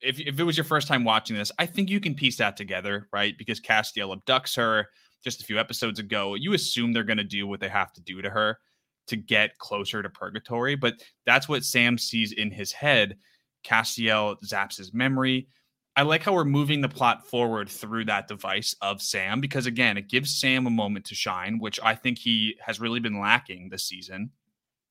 if, 0.00 0.18
if 0.18 0.40
it 0.40 0.44
was 0.44 0.56
your 0.56 0.64
first 0.64 0.88
time 0.88 1.04
watching 1.04 1.36
this, 1.36 1.52
I 1.58 1.66
think 1.66 1.88
you 1.88 2.00
can 2.00 2.14
piece 2.14 2.36
that 2.38 2.56
together, 2.56 3.08
right? 3.12 3.36
Because 3.38 3.60
Castiel 3.60 4.16
abducts 4.16 4.56
her 4.56 4.88
just 5.22 5.40
a 5.40 5.44
few 5.44 5.58
episodes 5.58 5.98
ago, 5.98 6.34
you 6.34 6.52
assume 6.52 6.92
they're 6.92 7.04
going 7.04 7.16
to 7.16 7.24
do 7.24 7.46
what 7.46 7.60
they 7.60 7.68
have 7.68 7.92
to 7.94 8.02
do 8.02 8.20
to 8.20 8.30
her 8.30 8.58
to 9.06 9.16
get 9.16 9.58
closer 9.58 10.02
to 10.02 10.10
purgatory. 10.10 10.74
But 10.74 10.94
that's 11.24 11.48
what 11.48 11.64
Sam 11.64 11.96
sees 11.96 12.32
in 12.32 12.50
his 12.50 12.72
head. 12.72 13.16
Castiel 13.64 14.36
zaps 14.44 14.76
his 14.76 14.92
memory. 14.92 15.48
I 15.96 16.02
like 16.02 16.22
how 16.22 16.32
we're 16.32 16.44
moving 16.44 16.80
the 16.80 16.88
plot 16.88 17.26
forward 17.26 17.68
through 17.68 18.06
that 18.06 18.26
device 18.28 18.74
of 18.82 19.00
Sam 19.00 19.40
because, 19.40 19.66
again, 19.66 19.96
it 19.96 20.08
gives 20.08 20.38
Sam 20.38 20.66
a 20.66 20.70
moment 20.70 21.04
to 21.06 21.14
shine, 21.14 21.58
which 21.58 21.78
I 21.82 21.94
think 21.94 22.18
he 22.18 22.56
has 22.60 22.80
really 22.80 23.00
been 23.00 23.20
lacking 23.20 23.68
this 23.68 23.84
season. 23.84 24.30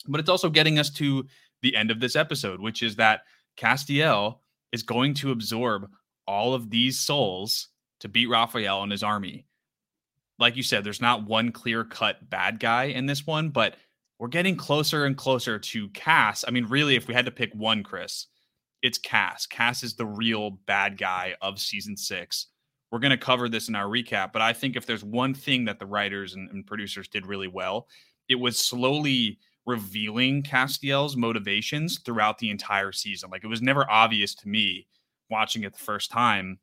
But 0.07 0.19
it's 0.19 0.29
also 0.29 0.49
getting 0.49 0.79
us 0.79 0.89
to 0.91 1.25
the 1.63 1.75
end 1.75 1.89
of 1.89 1.99
this 1.99 2.15
episode, 2.15 2.61
which 2.61 2.83
is 2.83 2.95
that 2.97 3.21
Castiel 3.57 4.37
is 4.71 4.83
going 4.83 5.15
to 5.15 5.31
absorb 5.31 5.89
all 6.27 6.53
of 6.53 6.69
these 6.69 6.99
souls 6.99 7.69
to 7.99 8.07
beat 8.07 8.29
Raphael 8.29 8.83
and 8.83 8.91
his 8.91 9.03
army 9.03 9.45
like 10.39 10.55
you 10.55 10.63
said, 10.63 10.83
there's 10.83 11.01
not 11.01 11.25
one 11.25 11.51
clear 11.51 11.83
cut 11.83 12.29
bad 12.29 12.59
guy 12.59 12.85
in 12.85 13.05
this 13.05 13.25
one, 13.25 13.49
but 13.49 13.75
we're 14.19 14.27
getting 14.27 14.55
closer 14.55 15.05
and 15.05 15.17
closer 15.17 15.59
to 15.59 15.89
Cass. 15.89 16.43
I 16.47 16.51
mean, 16.51 16.65
really, 16.65 16.95
if 16.95 17.07
we 17.07 17.13
had 17.13 17.25
to 17.25 17.31
pick 17.31 17.53
one, 17.53 17.83
Chris, 17.83 18.27
it's 18.81 18.97
Cass. 18.97 19.45
Cass 19.45 19.83
is 19.83 19.95
the 19.95 20.05
real 20.05 20.51
bad 20.65 20.97
guy 20.97 21.35
of 21.41 21.59
season 21.59 21.97
six. 21.97 22.47
We're 22.91 22.99
going 22.99 23.11
to 23.11 23.17
cover 23.17 23.49
this 23.49 23.69
in 23.69 23.75
our 23.75 23.87
recap, 23.87 24.33
but 24.33 24.41
I 24.41 24.53
think 24.53 24.75
if 24.75 24.85
there's 24.85 25.03
one 25.03 25.33
thing 25.33 25.65
that 25.65 25.79
the 25.79 25.85
writers 25.85 26.35
and, 26.35 26.49
and 26.51 26.65
producers 26.65 27.07
did 27.07 27.25
really 27.25 27.47
well, 27.47 27.87
it 28.29 28.35
was 28.35 28.57
slowly 28.57 29.39
revealing 29.65 30.43
Castiel's 30.43 31.15
motivations 31.15 31.99
throughout 31.99 32.37
the 32.37 32.49
entire 32.49 32.91
season. 32.91 33.29
Like 33.29 33.43
it 33.43 33.47
was 33.47 33.61
never 33.61 33.89
obvious 33.89 34.35
to 34.35 34.47
me 34.47 34.87
watching 35.29 35.63
it 35.63 35.73
the 35.73 35.79
first 35.79 36.11
time 36.11 36.59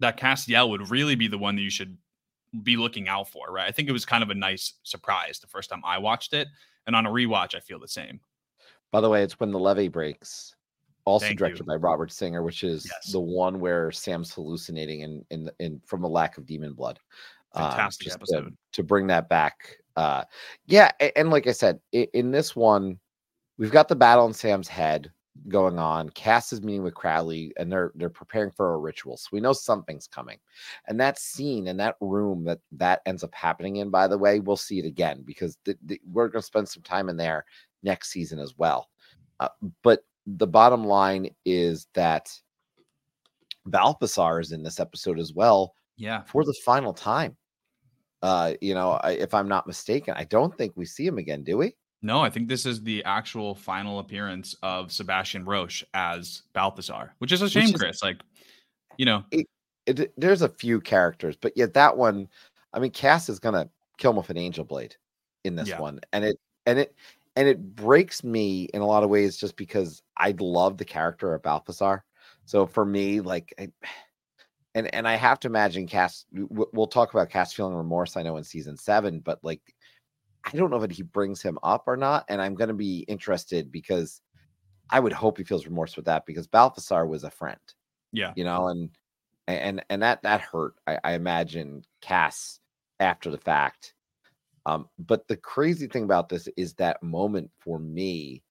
that 0.00 0.16
Castiel 0.18 0.68
would 0.70 0.90
really 0.90 1.14
be 1.14 1.28
the 1.28 1.38
one 1.38 1.54
that 1.56 1.62
you 1.62 1.70
should 1.70 1.96
be 2.62 2.76
looking 2.76 3.08
out 3.08 3.28
for, 3.28 3.50
right? 3.50 3.68
I 3.68 3.70
think 3.72 3.88
it 3.88 3.92
was 3.92 4.04
kind 4.04 4.22
of 4.22 4.30
a 4.30 4.34
nice 4.34 4.74
surprise 4.82 5.38
the 5.38 5.46
first 5.46 5.70
time 5.70 5.82
I 5.84 5.98
watched 5.98 6.32
it. 6.34 6.48
And 6.86 6.96
on 6.96 7.06
a 7.06 7.10
rewatch, 7.10 7.54
I 7.54 7.60
feel 7.60 7.78
the 7.78 7.86
same. 7.88 8.20
By 8.90 9.00
the 9.00 9.08
way, 9.08 9.22
it's 9.22 9.38
when 9.38 9.52
the 9.52 9.58
levee 9.58 9.88
breaks. 9.88 10.54
Also 11.04 11.26
Thank 11.26 11.38
directed 11.38 11.60
you. 11.60 11.64
by 11.66 11.76
Robert 11.76 12.12
Singer, 12.12 12.42
which 12.42 12.62
is 12.62 12.84
Yes. 12.86 13.12
the 13.12 13.20
one 13.20 13.58
where 13.60 13.90
Sam's 13.90 14.32
hallucinating 14.32 15.00
in 15.00 15.24
in 15.30 15.50
in 15.58 15.80
from 15.86 16.04
a 16.04 16.08
lack 16.08 16.38
of 16.38 16.46
demon 16.46 16.74
blood. 16.74 16.98
Um, 17.54 17.70
Fantastic 17.70 18.04
just 18.06 18.18
to- 18.18 18.22
episode. 18.22 18.56
To, 18.72 18.82
bring 18.82 19.06
that 19.08 19.28
back. 19.28 19.78
Uh 19.96 20.24
yeah, 20.66 20.90
and, 21.16 21.30
like 21.30 21.46
I 21.46 21.52
said, 21.52 21.80
in 21.92 22.30
this 22.30 22.56
one, 22.56 22.98
we've 23.58 23.70
got 23.72 23.88
the 23.88 23.96
battle 23.96 24.26
in 24.26 24.32
Sam's 24.32 24.68
head 24.68 25.12
going 25.48 25.78
on. 25.78 26.10
Cass 26.10 26.52
is 26.52 26.60
meeting 26.62 26.82
with 26.82 26.94
Crowley 26.94 27.52
and 27.58 27.72
they're 27.72 27.92
they're 27.94 28.10
preparing 28.10 28.50
for 28.50 28.74
a 28.74 28.78
ritual. 28.78 29.16
So 29.16 29.28
we 29.32 29.40
know 29.40 29.52
something's 29.54 30.06
coming. 30.06 30.38
And 30.88 31.00
that 31.00 31.18
scene 31.18 31.66
in 31.68 31.76
that 31.78 31.96
room 32.00 32.44
that 32.44 32.60
that 32.72 33.00
ends 33.06 33.24
up 33.24 33.34
happening 33.34 33.76
in, 33.76 33.88
by 33.90 34.06
the 34.08 34.18
way, 34.18 34.40
we'll 34.40 34.56
see 34.56 34.78
it 34.78 34.84
again 34.84 35.22
because 35.24 35.56
th- 35.64 35.78
th- 35.88 36.00
we're 36.10 36.28
going 36.28 36.42
to 36.42 36.46
spend 36.46 36.68
some 36.68 36.82
time 36.82 37.08
in 37.08 37.16
there 37.16 37.44
next 37.82 38.10
season 38.10 38.38
as 38.38 38.56
well. 38.58 38.88
Uh, 39.40 39.48
but 39.82 40.04
the 40.26 40.46
bottom 40.46 40.84
line 40.84 41.28
is 41.44 41.86
that 41.94 42.30
Balthazar 43.66 44.40
is 44.40 44.52
in 44.52 44.62
this 44.62 44.80
episode 44.80 45.18
as 45.18 45.32
well 45.32 45.74
Yeah. 45.96 46.22
for 46.22 46.44
the 46.44 46.54
final 46.64 46.92
time. 46.92 47.36
Uh, 48.22 48.54
you 48.60 48.74
know, 48.74 48.92
I, 49.02 49.12
if 49.12 49.34
I'm 49.34 49.48
not 49.48 49.66
mistaken, 49.66 50.14
I 50.16 50.24
don't 50.24 50.56
think 50.56 50.72
we 50.76 50.84
see 50.84 51.06
him 51.06 51.18
again, 51.18 51.42
do 51.42 51.58
we? 51.58 51.74
No, 52.02 52.20
I 52.20 52.30
think 52.30 52.48
this 52.48 52.66
is 52.66 52.82
the 52.82 53.02
actual 53.04 53.54
final 53.54 53.98
appearance 53.98 54.56
of 54.62 54.90
Sebastian 54.92 55.44
Roche 55.44 55.84
as 55.94 56.42
Balthazar, 56.52 57.14
which 57.18 57.32
is 57.32 57.42
a 57.42 57.48
shame, 57.50 57.64
is- 57.64 57.74
Chris. 57.80 58.02
Like, 58.02 58.20
you 58.96 59.06
know, 59.06 59.24
It, 59.30 60.12
there's 60.16 60.42
a 60.42 60.48
few 60.48 60.80
characters, 60.80 61.34
but 61.36 61.56
yet 61.56 61.74
that 61.74 61.96
one, 61.96 62.28
I 62.72 62.78
mean, 62.78 62.92
Cass 62.92 63.28
is 63.28 63.40
gonna 63.40 63.68
kill 63.98 64.12
him 64.12 64.16
with 64.18 64.30
an 64.30 64.36
angel 64.38 64.64
blade 64.64 64.94
in 65.44 65.56
this 65.56 65.68
Yeah. 65.70 65.80
one, 65.80 65.98
and 66.12 66.24
it 66.24 66.36
and 66.66 66.78
it 66.78 66.94
and 67.34 67.48
it 67.48 67.74
breaks 67.74 68.22
me 68.22 68.64
in 68.74 68.80
a 68.82 68.86
lot 68.86 69.02
of 69.02 69.10
ways 69.10 69.36
just 69.36 69.56
because 69.56 70.02
I 70.16 70.34
love 70.38 70.78
the 70.78 70.84
character 70.84 71.34
of 71.34 71.42
Balthazar. 71.42 72.04
So 72.44 72.66
for 72.66 72.84
me, 72.84 73.20
like, 73.20 73.52
I, 73.58 73.68
and 74.74 74.92
and 74.94 75.06
I 75.06 75.16
have 75.16 75.40
to 75.40 75.48
imagine 75.48 75.86
Cass. 75.86 76.24
We'll 76.32 76.86
talk 76.86 77.12
about 77.12 77.30
Cass 77.30 77.52
feeling 77.52 77.74
remorse. 77.74 78.16
I 78.16 78.22
know 78.22 78.36
in 78.36 78.44
season 78.44 78.76
seven, 78.76 79.20
but 79.20 79.38
like, 79.42 79.62
I 80.44 80.56
don't 80.56 80.70
know 80.70 80.80
that 80.80 80.92
he 80.92 81.02
brings 81.02 81.42
him 81.42 81.58
up 81.62 81.84
or 81.86 81.96
not, 81.96 82.24
and 82.28 82.40
I'm 82.40 82.54
gonna 82.54 82.74
be 82.74 83.00
interested 83.08 83.70
because 83.70 84.20
I 84.90 85.00
would 85.00 85.12
hope 85.12 85.38
he 85.38 85.44
feels 85.44 85.66
remorse 85.66 85.96
with 85.96 86.06
that 86.06 86.26
because 86.26 86.46
Balthazar 86.46 87.06
was 87.06 87.24
a 87.24 87.30
friend 87.30 87.58
yeah. 88.12 88.32
you 88.36 88.44
know, 88.44 88.68
and 88.68 88.90
and 89.48 89.84
and 89.90 90.02
that 90.02 90.22
that 90.22 90.40
hurt. 90.40 90.74
I, 90.86 90.98
I 91.02 91.12
imagine 91.14 91.84
Cass 92.00 92.60
after 93.00 93.30
the 93.30 93.38
fact. 93.38 93.94
Um, 94.64 94.88
but 94.98 95.26
the 95.26 95.36
crazy 95.36 95.88
thing 95.88 96.04
about 96.04 96.28
this 96.28 96.48
is 96.56 96.74
that 96.74 97.02
moment 97.02 97.50
for 97.58 97.80
me 97.80 98.44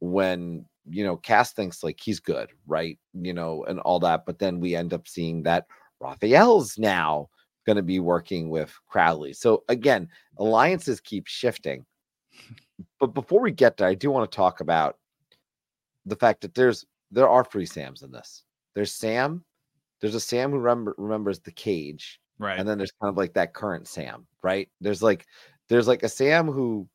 when 0.00 0.64
you 0.88 1.04
know 1.04 1.16
Cass 1.16 1.52
thinks 1.52 1.82
like 1.82 1.98
he's 2.00 2.20
good, 2.20 2.50
right? 2.66 2.98
You 3.14 3.32
know, 3.32 3.64
and 3.64 3.80
all 3.80 3.98
that, 4.00 4.26
but 4.26 4.38
then 4.38 4.60
we 4.60 4.74
end 4.74 4.92
up 4.92 5.08
seeing 5.08 5.42
that 5.44 5.66
Raphael's 6.00 6.78
now 6.78 7.28
going 7.66 7.76
to 7.76 7.82
be 7.82 7.98
working 8.00 8.50
with 8.50 8.74
Crowley. 8.86 9.32
So 9.32 9.64
again, 9.68 10.08
alliances 10.38 11.00
keep 11.00 11.26
shifting. 11.26 11.84
But 13.00 13.14
before 13.14 13.40
we 13.40 13.52
get 13.52 13.76
there, 13.76 13.88
I 13.88 13.94
do 13.94 14.10
want 14.10 14.30
to 14.30 14.36
talk 14.36 14.60
about 14.60 14.98
the 16.04 16.16
fact 16.16 16.40
that 16.42 16.54
there's 16.54 16.84
there 17.10 17.28
are 17.28 17.44
three 17.44 17.66
Sams 17.66 18.02
in 18.02 18.10
this. 18.10 18.42
There's 18.74 18.92
Sam, 18.92 19.44
there's 20.00 20.16
a 20.16 20.20
Sam 20.20 20.50
who 20.50 20.58
remember, 20.58 20.94
remembers 20.98 21.38
the 21.40 21.52
cage, 21.52 22.20
Right. 22.38 22.58
and 22.58 22.68
then 22.68 22.76
there's 22.76 22.92
kind 23.00 23.08
of 23.08 23.16
like 23.16 23.32
that 23.34 23.54
current 23.54 23.86
Sam, 23.86 24.26
right? 24.42 24.68
There's 24.80 25.02
like 25.02 25.26
there's 25.68 25.88
like 25.88 26.02
a 26.02 26.08
Sam 26.08 26.46
who 26.48 26.88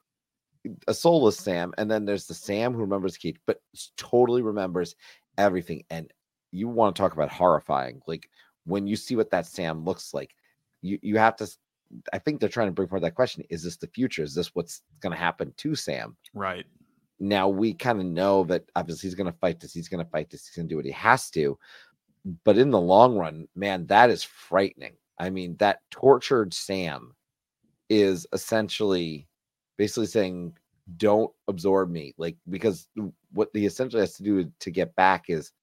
a 0.87 0.93
soulless 0.93 1.37
Sam, 1.37 1.73
and 1.77 1.89
then 1.89 2.05
there's 2.05 2.27
the 2.27 2.33
Sam 2.33 2.73
who 2.73 2.81
remembers 2.81 3.17
cage, 3.17 3.37
but 3.45 3.61
totally 3.97 4.41
remembers 4.41 4.95
everything. 5.37 5.83
And 5.89 6.11
you 6.51 6.67
want 6.67 6.95
to 6.95 7.01
talk 7.01 7.13
about 7.13 7.29
horrifying, 7.29 8.01
like 8.07 8.29
when 8.65 8.87
you 8.87 8.95
see 8.95 9.15
what 9.15 9.31
that 9.31 9.45
Sam 9.45 9.83
looks 9.85 10.13
like, 10.13 10.35
you 10.81 10.99
you 11.01 11.17
have 11.17 11.35
to. 11.37 11.47
I 12.13 12.19
think 12.19 12.39
they're 12.39 12.49
trying 12.49 12.67
to 12.67 12.73
bring 12.73 12.87
forward 12.87 13.03
that 13.03 13.15
question: 13.15 13.43
Is 13.49 13.63
this 13.63 13.77
the 13.77 13.87
future? 13.87 14.23
Is 14.23 14.35
this 14.35 14.53
what's 14.53 14.81
going 14.99 15.13
to 15.13 15.19
happen 15.19 15.53
to 15.57 15.75
Sam? 15.75 16.15
right. 16.33 16.65
now 17.19 17.47
we 17.49 17.73
kind 17.73 17.99
of 17.99 18.05
know 18.05 18.43
that 18.45 18.63
obviously 18.75 19.07
he's 19.07 19.15
going 19.15 19.31
to 19.31 19.39
fight 19.39 19.59
this 19.59 19.73
he's 19.73 19.89
going 19.89 20.03
to 20.03 20.11
fight 20.11 20.29
this 20.29 20.47
he's 20.47 20.55
going 20.55 20.67
to 20.67 20.71
do 20.71 20.77
what 20.77 20.85
he 20.85 20.91
has 20.91 21.29
to 21.29 21.57
but 22.43 22.57
in 22.57 22.69
the 22.71 22.79
long 22.79 23.17
run 23.17 23.47
man 23.55 23.85
that 23.87 24.09
is 24.09 24.23
frightening 24.23 24.93
i 25.19 25.29
mean 25.29 25.55
that 25.57 25.79
tortured 25.91 26.53
sam 26.53 27.13
is 27.89 28.25
essentially 28.33 29.27
basically 29.79 30.05
saying 30.05 30.53
don't 30.97 31.31
absorb 31.47 31.89
me 31.89 32.13
like 32.17 32.35
because 32.49 32.89
what 33.31 33.47
he 33.53 33.65
essentially 33.65 34.01
has 34.01 34.13
to 34.15 34.23
do 34.23 34.51
to 34.59 34.69
get 34.69 34.93
back 34.95 35.29
is 35.29 35.53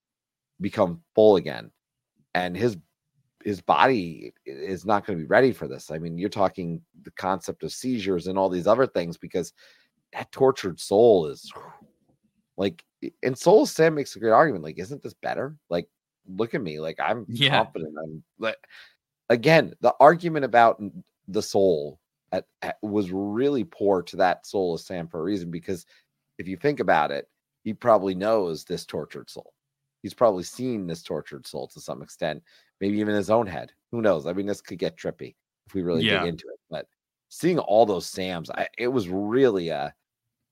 become 0.61 1.03
full 1.15 1.37
again 1.37 1.71
and 2.35 2.57
his 2.57 2.79
his 3.45 3.61
body 3.61 4.33
is 4.47 4.87
not 4.87 5.05
going 5.07 5.19
to 5.19 5.23
be 5.23 5.29
ready 5.29 5.53
for 5.53 5.69
this 5.69 5.91
i 5.91 5.99
mean 5.99 6.17
you're 6.17 6.31
talking 6.31 6.81
the 7.03 7.11
concept 7.13 7.63
of 7.63 7.71
seizures 7.71 8.27
and 8.27 8.39
all 8.39 8.49
these 8.49 8.67
other 8.67 8.87
things 8.87 9.19
because 9.19 9.53
that 10.15 10.33
tortured 10.33 10.81
soul 10.81 11.27
is 11.27 11.53
like 12.57 12.83
and 13.23 13.37
soul 13.37 13.67
sam 13.67 13.95
makes 13.95 14.17
a 14.17 14.19
great 14.19 14.31
argument 14.31 14.65
like 14.65 14.79
isn't 14.79 15.03
this 15.03 15.15
better 15.15 15.55
like 15.69 15.87
look 16.27 16.55
at 16.55 16.63
me 16.63 16.81
like 16.81 16.99
i'm 17.01 17.27
Yeah. 17.29 17.51
confident 17.65 17.95
i'm 18.03 18.23
like 18.39 18.57
again 19.29 19.75
the 19.83 19.95
argument 20.01 20.47
about 20.47 20.83
the 21.29 21.43
soul 21.43 22.01
at, 22.37 22.45
at- 22.63 22.79
was 22.83 23.11
really 23.11 23.65
poor 23.65 24.03
to 24.03 24.17
that 24.17 24.47
soulless 24.47 24.87
sam 24.87 25.09
for 25.09 25.21
a 25.21 25.23
reason 25.23 25.51
because 25.51 25.87
if 26.39 26.47
you 26.49 26.57
think 26.57 26.81
about 26.81 27.11
it 27.11 27.29
he 27.65 27.75
probably 27.75 28.15
knows 28.15 28.65
this 28.65 28.87
tortured 28.87 29.29
soul. 29.29 29.53
He's 30.03 30.15
probably 30.15 30.45
seen 30.45 30.87
this 30.87 31.03
tortured 31.03 31.47
soul 31.47 31.67
to 31.69 31.81
some 31.81 32.01
extent 32.03 32.43
maybe 32.81 32.99
even 32.99 33.15
his 33.15 33.31
own 33.31 33.47
head. 33.47 33.73
Who 33.91 34.03
knows? 34.03 34.27
I 34.27 34.33
mean 34.33 34.47
this 34.47 34.61
could 34.61 34.79
get 34.79 34.97
trippy 34.97 35.35
if 35.67 35.75
we 35.75 35.83
really 35.83 36.05
Yeah. 36.05 36.21
dig 36.21 36.29
into 36.29 36.47
it 36.49 36.61
but 36.71 36.87
seeing 37.29 37.59
all 37.59 37.87
those 37.87 38.07
sams 38.07 38.51
I, 38.51 38.69
it 38.79 38.89
was 38.89 39.09
really 39.09 39.71
a 39.71 39.93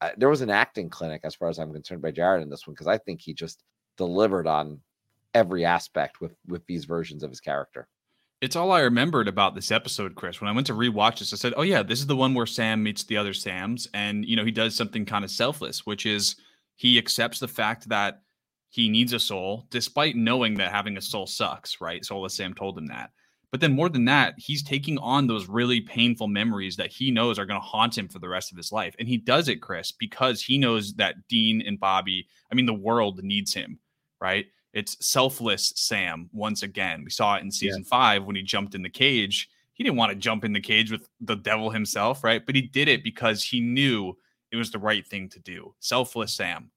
I, 0.00 0.12
there 0.16 0.28
was 0.28 0.40
an 0.42 0.50
acting 0.50 0.90
clinic 0.90 1.20
as 1.22 1.34
far 1.36 1.48
as 1.48 1.58
i'm 1.60 1.72
concerned 1.72 2.02
by 2.02 2.10
jared 2.10 2.42
in 2.42 2.50
this 2.50 2.66
one 2.66 2.74
because 2.74 2.88
i 2.88 2.98
think 2.98 3.20
he 3.20 3.32
just 3.32 3.62
delivered 3.96 4.48
on 4.48 4.80
every 5.34 5.64
aspect 5.64 6.20
with 6.20 6.34
with 6.48 6.66
these 6.66 6.84
versions 6.84 7.22
of 7.22 7.30
his 7.30 7.38
character 7.40 7.86
It's 8.44 8.56
all 8.56 8.72
I 8.72 8.80
remembered 8.80 9.26
about 9.26 9.54
this 9.54 9.70
episode, 9.70 10.16
Chris. 10.16 10.38
When 10.38 10.50
I 10.50 10.52
went 10.52 10.66
to 10.66 10.74
rewatch 10.74 11.20
this, 11.20 11.32
I 11.32 11.36
said, 11.36 11.54
"Oh 11.56 11.62
yeah, 11.62 11.82
this 11.82 12.00
is 12.00 12.06
the 12.06 12.14
one 12.14 12.34
where 12.34 12.44
Sam 12.44 12.82
meets 12.82 13.02
the 13.02 13.16
other 13.16 13.32
Sams, 13.32 13.88
and 13.94 14.22
you 14.22 14.36
know 14.36 14.44
he 14.44 14.50
does 14.50 14.76
something 14.76 15.06
kind 15.06 15.24
of 15.24 15.30
selfless, 15.30 15.86
which 15.86 16.04
is 16.04 16.36
he 16.76 16.98
accepts 16.98 17.38
the 17.38 17.48
fact 17.48 17.88
that 17.88 18.20
he 18.68 18.90
needs 18.90 19.14
a 19.14 19.18
soul, 19.18 19.66
despite 19.70 20.14
knowing 20.14 20.56
that 20.56 20.70
having 20.70 20.98
a 20.98 21.00
soul 21.00 21.26
sucks. 21.26 21.80
Right? 21.80 22.04
Soulless 22.04 22.34
Sam 22.34 22.52
told 22.52 22.76
him 22.76 22.84
that. 22.88 23.12
But 23.50 23.62
then 23.62 23.72
more 23.72 23.88
than 23.88 24.04
that, 24.06 24.34
he's 24.36 24.62
taking 24.62 24.98
on 24.98 25.26
those 25.26 25.48
really 25.48 25.80
painful 25.80 26.28
memories 26.28 26.76
that 26.76 26.92
he 26.92 27.10
knows 27.10 27.38
are 27.38 27.46
going 27.46 27.58
to 27.58 27.66
haunt 27.66 27.96
him 27.96 28.08
for 28.08 28.18
the 28.18 28.28
rest 28.28 28.52
of 28.52 28.58
his 28.58 28.70
life, 28.70 28.94
and 28.98 29.08
he 29.08 29.16
does 29.16 29.48
it, 29.48 29.62
Chris, 29.62 29.90
because 29.90 30.42
he 30.42 30.58
knows 30.58 30.92
that 30.96 31.28
Dean 31.28 31.62
and 31.66 31.80
Bobby, 31.80 32.26
I 32.52 32.54
mean, 32.54 32.66
the 32.66 32.74
world 32.74 33.24
needs 33.24 33.54
him. 33.54 33.78
Right? 34.20 34.44
It's 34.74 34.96
selfless 35.04 35.72
Sam 35.76 36.28
once 36.32 36.62
again. 36.62 37.04
We 37.04 37.10
saw 37.10 37.36
it 37.36 37.42
in 37.42 37.50
season 37.50 37.84
five 37.84 38.24
when 38.24 38.36
he 38.36 38.42
jumped 38.42 38.74
in 38.74 38.82
the 38.82 38.90
cage. 38.90 39.48
He 39.72 39.84
didn't 39.84 39.96
want 39.96 40.10
to 40.10 40.16
jump 40.16 40.44
in 40.44 40.52
the 40.52 40.60
cage 40.60 40.90
with 40.90 41.08
the 41.20 41.36
devil 41.36 41.70
himself, 41.70 42.22
right? 42.22 42.44
But 42.44 42.54
he 42.56 42.62
did 42.62 42.88
it 42.88 43.02
because 43.02 43.42
he 43.42 43.60
knew 43.60 44.16
it 44.50 44.56
was 44.56 44.70
the 44.70 44.78
right 44.78 45.06
thing 45.06 45.28
to 45.30 45.40
do. 45.40 45.74
Selfless 45.78 46.34
Sam. 46.34 46.70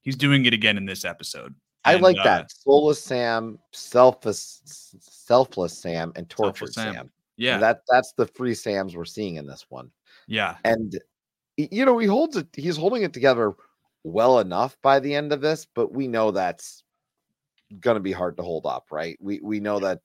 He's 0.00 0.16
doing 0.16 0.46
it 0.46 0.54
again 0.54 0.76
in 0.76 0.86
this 0.86 1.04
episode. 1.04 1.54
i 1.84 1.94
And, 1.94 2.02
like 2.02 2.18
uh, 2.18 2.24
that 2.24 2.50
soulless 2.50 3.02
sam 3.02 3.58
selfless 3.72 4.94
selfless 5.00 5.76
sam 5.76 6.12
and 6.16 6.28
tortured 6.30 6.72
Sam. 6.72 6.94
sam, 6.94 7.10
Yeah. 7.36 7.54
And 7.54 7.62
that 7.62 7.82
that's 7.88 8.12
the 8.12 8.26
three 8.26 8.54
sams 8.54 8.96
we're 8.96 9.04
seeing 9.04 9.36
in 9.36 9.46
this 9.46 9.66
one 9.68 9.90
yeah. 10.26 10.56
and 10.64 10.98
you 11.56 11.84
know 11.84 11.98
he 11.98 12.06
holds 12.06 12.36
it 12.36 12.48
he's 12.54 12.76
holding 12.76 13.02
it 13.02 13.12
together 13.12 13.54
well 14.04 14.40
enough 14.40 14.76
by 14.82 15.00
the 15.00 15.14
end 15.14 15.32
of 15.32 15.40
this 15.40 15.66
but 15.74 15.92
we 15.92 16.06
know 16.06 16.30
that's 16.30 16.82
going 17.80 17.96
to 17.96 18.00
be 18.00 18.12
hard 18.12 18.36
to 18.36 18.42
hold 18.42 18.66
up 18.66 18.86
right? 18.90 19.16
We 19.20 19.40
we 19.42 19.60
know 19.60 19.78
that 19.80 20.00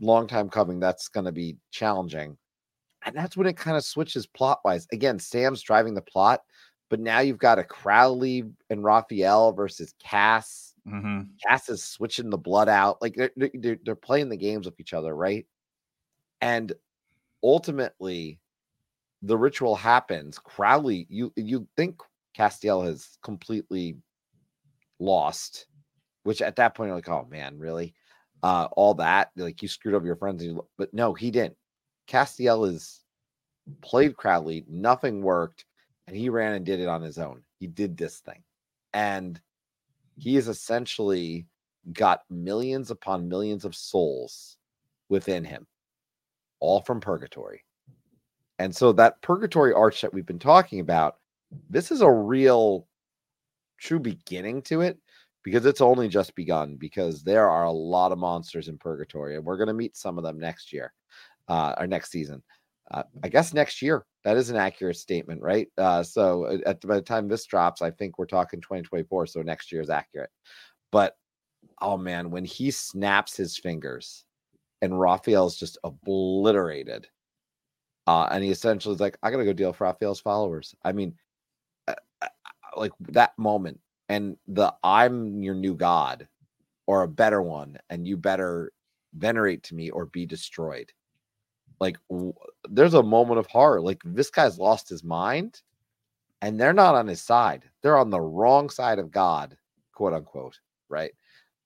long 0.00 0.26
time 0.26 0.48
coming 0.48 0.80
that's 0.80 1.08
going 1.08 1.26
to 1.26 1.32
be 1.32 1.56
challenging. 1.70 2.36
And 3.04 3.16
that's 3.16 3.36
when 3.36 3.46
it 3.46 3.56
kind 3.56 3.76
of 3.76 3.84
switches 3.84 4.26
plot 4.26 4.60
wise 4.64 4.86
again 4.92 5.18
sam's 5.18 5.62
driving 5.62 5.94
the 5.94 6.02
plot 6.02 6.42
but 6.88 7.00
now 7.00 7.20
you've 7.20 7.38
got 7.38 7.58
a 7.58 7.64
crowley 7.64 8.44
and 8.70 8.84
raphael 8.84 9.52
versus 9.52 9.94
cass. 9.98 10.74
Hmm 10.88 11.22
cass 11.46 11.68
is 11.68 11.82
switching 11.82 12.30
the 12.30 12.38
blood 12.38 12.68
out 12.68 13.00
like 13.02 13.14
they're, 13.16 13.50
they're, 13.54 13.78
they're 13.84 13.94
playing 13.94 14.28
the 14.28 14.36
games 14.36 14.66
with 14.66 14.78
each 14.80 14.94
other 14.94 15.14
right? 15.14 15.46
And 16.40 16.72
ultimately 17.42 18.40
the 19.22 19.36
ritual 19.36 19.76
happens. 19.76 20.38
Crowley 20.38 21.06
you 21.08 21.32
you 21.36 21.66
think 21.76 22.00
castiel 22.36 22.84
has 22.84 23.18
completely 23.22 23.96
lost 24.98 25.66
which 26.24 26.42
at 26.42 26.56
that 26.56 26.74
point 26.74 26.88
you're 26.88 26.96
like 26.96 27.08
oh 27.08 27.26
man 27.30 27.58
really 27.58 27.94
uh 28.42 28.68
all 28.72 28.94
that 28.94 29.30
like 29.36 29.62
you 29.62 29.68
screwed 29.68 29.94
over 29.94 30.06
your 30.06 30.16
friends 30.16 30.42
and 30.42 30.52
you, 30.52 30.66
but 30.78 30.92
no 30.94 31.14
he 31.14 31.30
didn't 31.30 31.56
Castiel 32.08 32.68
is 32.68 33.00
played 33.80 34.16
Crowley, 34.16 34.64
nothing 34.68 35.22
worked, 35.22 35.64
and 36.06 36.16
he 36.16 36.28
ran 36.28 36.54
and 36.54 36.64
did 36.64 36.80
it 36.80 36.88
on 36.88 37.02
his 37.02 37.18
own. 37.18 37.42
He 37.58 37.66
did 37.66 37.96
this 37.96 38.18
thing. 38.18 38.42
And 38.92 39.40
he 40.16 40.34
has 40.34 40.48
essentially 40.48 41.46
got 41.92 42.22
millions 42.30 42.90
upon 42.90 43.28
millions 43.28 43.64
of 43.64 43.74
souls 43.74 44.56
within 45.08 45.44
him, 45.44 45.66
all 46.60 46.80
from 46.80 47.00
purgatory. 47.00 47.64
And 48.58 48.74
so 48.74 48.92
that 48.92 49.20
purgatory 49.22 49.72
arch 49.72 50.00
that 50.02 50.12
we've 50.12 50.26
been 50.26 50.38
talking 50.38 50.80
about, 50.80 51.16
this 51.70 51.90
is 51.90 52.00
a 52.00 52.10
real 52.10 52.86
true 53.78 53.98
beginning 53.98 54.62
to 54.62 54.82
it 54.82 54.98
because 55.42 55.66
it's 55.66 55.80
only 55.80 56.08
just 56.08 56.34
begun 56.34 56.76
because 56.76 57.22
there 57.22 57.50
are 57.50 57.64
a 57.64 57.72
lot 57.72 58.12
of 58.12 58.18
monsters 58.18 58.68
in 58.68 58.78
purgatory 58.78 59.36
and 59.36 59.44
we're 59.44 59.56
going 59.56 59.68
to 59.68 59.74
meet 59.74 59.96
some 59.96 60.18
of 60.18 60.24
them 60.24 60.38
next 60.38 60.72
year 60.72 60.92
uh 61.48 61.74
or 61.78 61.86
next 61.86 62.10
season. 62.10 62.42
Uh, 62.90 63.02
i 63.22 63.28
guess 63.28 63.54
next 63.54 63.80
year. 63.82 64.04
That 64.24 64.36
is 64.36 64.50
an 64.50 64.56
accurate 64.56 64.96
statement 64.96 65.42
right? 65.42 65.68
Uh 65.78 66.02
so 66.02 66.60
at 66.66 66.80
by 66.86 66.96
the 66.96 67.02
time 67.02 67.28
this 67.28 67.46
drops 67.46 67.82
i 67.82 67.90
think 67.90 68.18
we're 68.18 68.26
talking 68.26 68.60
2024 68.60 69.26
so 69.26 69.42
next 69.42 69.72
year 69.72 69.80
is 69.82 69.90
accurate. 69.90 70.30
But 70.90 71.16
oh 71.80 71.96
man 71.96 72.30
when 72.30 72.44
he 72.44 72.70
snaps 72.70 73.36
his 73.36 73.56
fingers 73.56 74.24
and 74.82 74.98
raphael's 74.98 75.56
just 75.56 75.78
obliterated 75.84 77.06
uh 78.06 78.28
and 78.30 78.42
he 78.42 78.50
essentially 78.50 78.94
is 78.94 79.00
like 79.00 79.16
i 79.22 79.30
gotta 79.30 79.44
go 79.44 79.52
deal 79.52 79.70
with 79.70 79.80
raphael's 79.80 80.20
followers. 80.20 80.74
I 80.84 80.92
mean 80.92 81.14
uh, 81.88 81.94
uh, 82.20 82.28
like 82.76 82.92
that 83.10 83.32
moment 83.38 83.80
and 84.08 84.36
the 84.48 84.74
I'm 84.82 85.42
your 85.42 85.54
new 85.54 85.74
god 85.74 86.28
or 86.86 87.02
a 87.02 87.08
better 87.08 87.42
one 87.42 87.78
and 87.90 88.06
you 88.06 88.16
better 88.16 88.72
venerate 89.14 89.62
to 89.64 89.74
me 89.74 89.90
or 89.90 90.06
be 90.06 90.26
destroyed. 90.26 90.92
Like 91.80 91.96
w- 92.10 92.34
there's 92.68 92.94
a 92.94 93.02
moment 93.02 93.38
of 93.38 93.46
horror. 93.46 93.80
Like 93.80 94.00
this 94.04 94.30
guy's 94.30 94.58
lost 94.58 94.88
his 94.88 95.04
mind 95.04 95.62
and 96.40 96.58
they're 96.60 96.72
not 96.72 96.94
on 96.94 97.06
his 97.06 97.20
side. 97.22 97.64
They're 97.82 97.98
on 97.98 98.10
the 98.10 98.20
wrong 98.20 98.68
side 98.70 98.98
of 98.98 99.10
God, 99.10 99.56
quote 99.92 100.12
unquote, 100.12 100.58
right? 100.88 101.12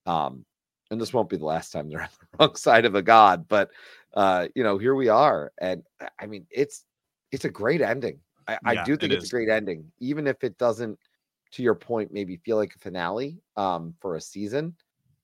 Um 0.07 0.45
and 0.90 1.00
this 1.00 1.12
won't 1.12 1.28
be 1.28 1.37
the 1.37 1.45
last 1.45 1.73
time 1.73 1.88
they're 1.88 2.02
on 2.02 2.09
the 2.21 2.38
wrong 2.38 2.57
side 2.57 2.85
of 2.85 2.95
a 2.95 3.02
god, 3.02 3.49
but 3.49 3.71
uh 4.14 4.49
you 4.55 4.62
know, 4.62 4.78
here 4.78 4.95
we 4.95 5.09
are 5.09 5.52
and 5.61 5.83
I 6.21 6.26
mean 6.26 6.47
it's 6.50 6.85
it's 7.33 7.45
a 7.45 7.50
great 7.50 7.81
ending. 7.83 8.21
I, 8.49 8.59
yeah, 8.62 8.83
I 8.83 8.85
do 8.85 8.97
think 8.97 9.12
it 9.12 9.16
it's 9.16 9.25
is. 9.25 9.31
a 9.31 9.35
great 9.35 9.49
ending 9.49 9.90
even 9.99 10.26
if 10.26 10.45
it 10.45 10.57
doesn't 10.59 10.99
to 11.53 11.62
your 11.62 11.75
point, 11.75 12.12
maybe 12.12 12.37
feel 12.37 12.57
like 12.57 12.75
a 12.75 12.79
finale 12.79 13.41
um, 13.57 13.95
for 14.00 14.17
a 14.17 14.21
season. 14.21 14.75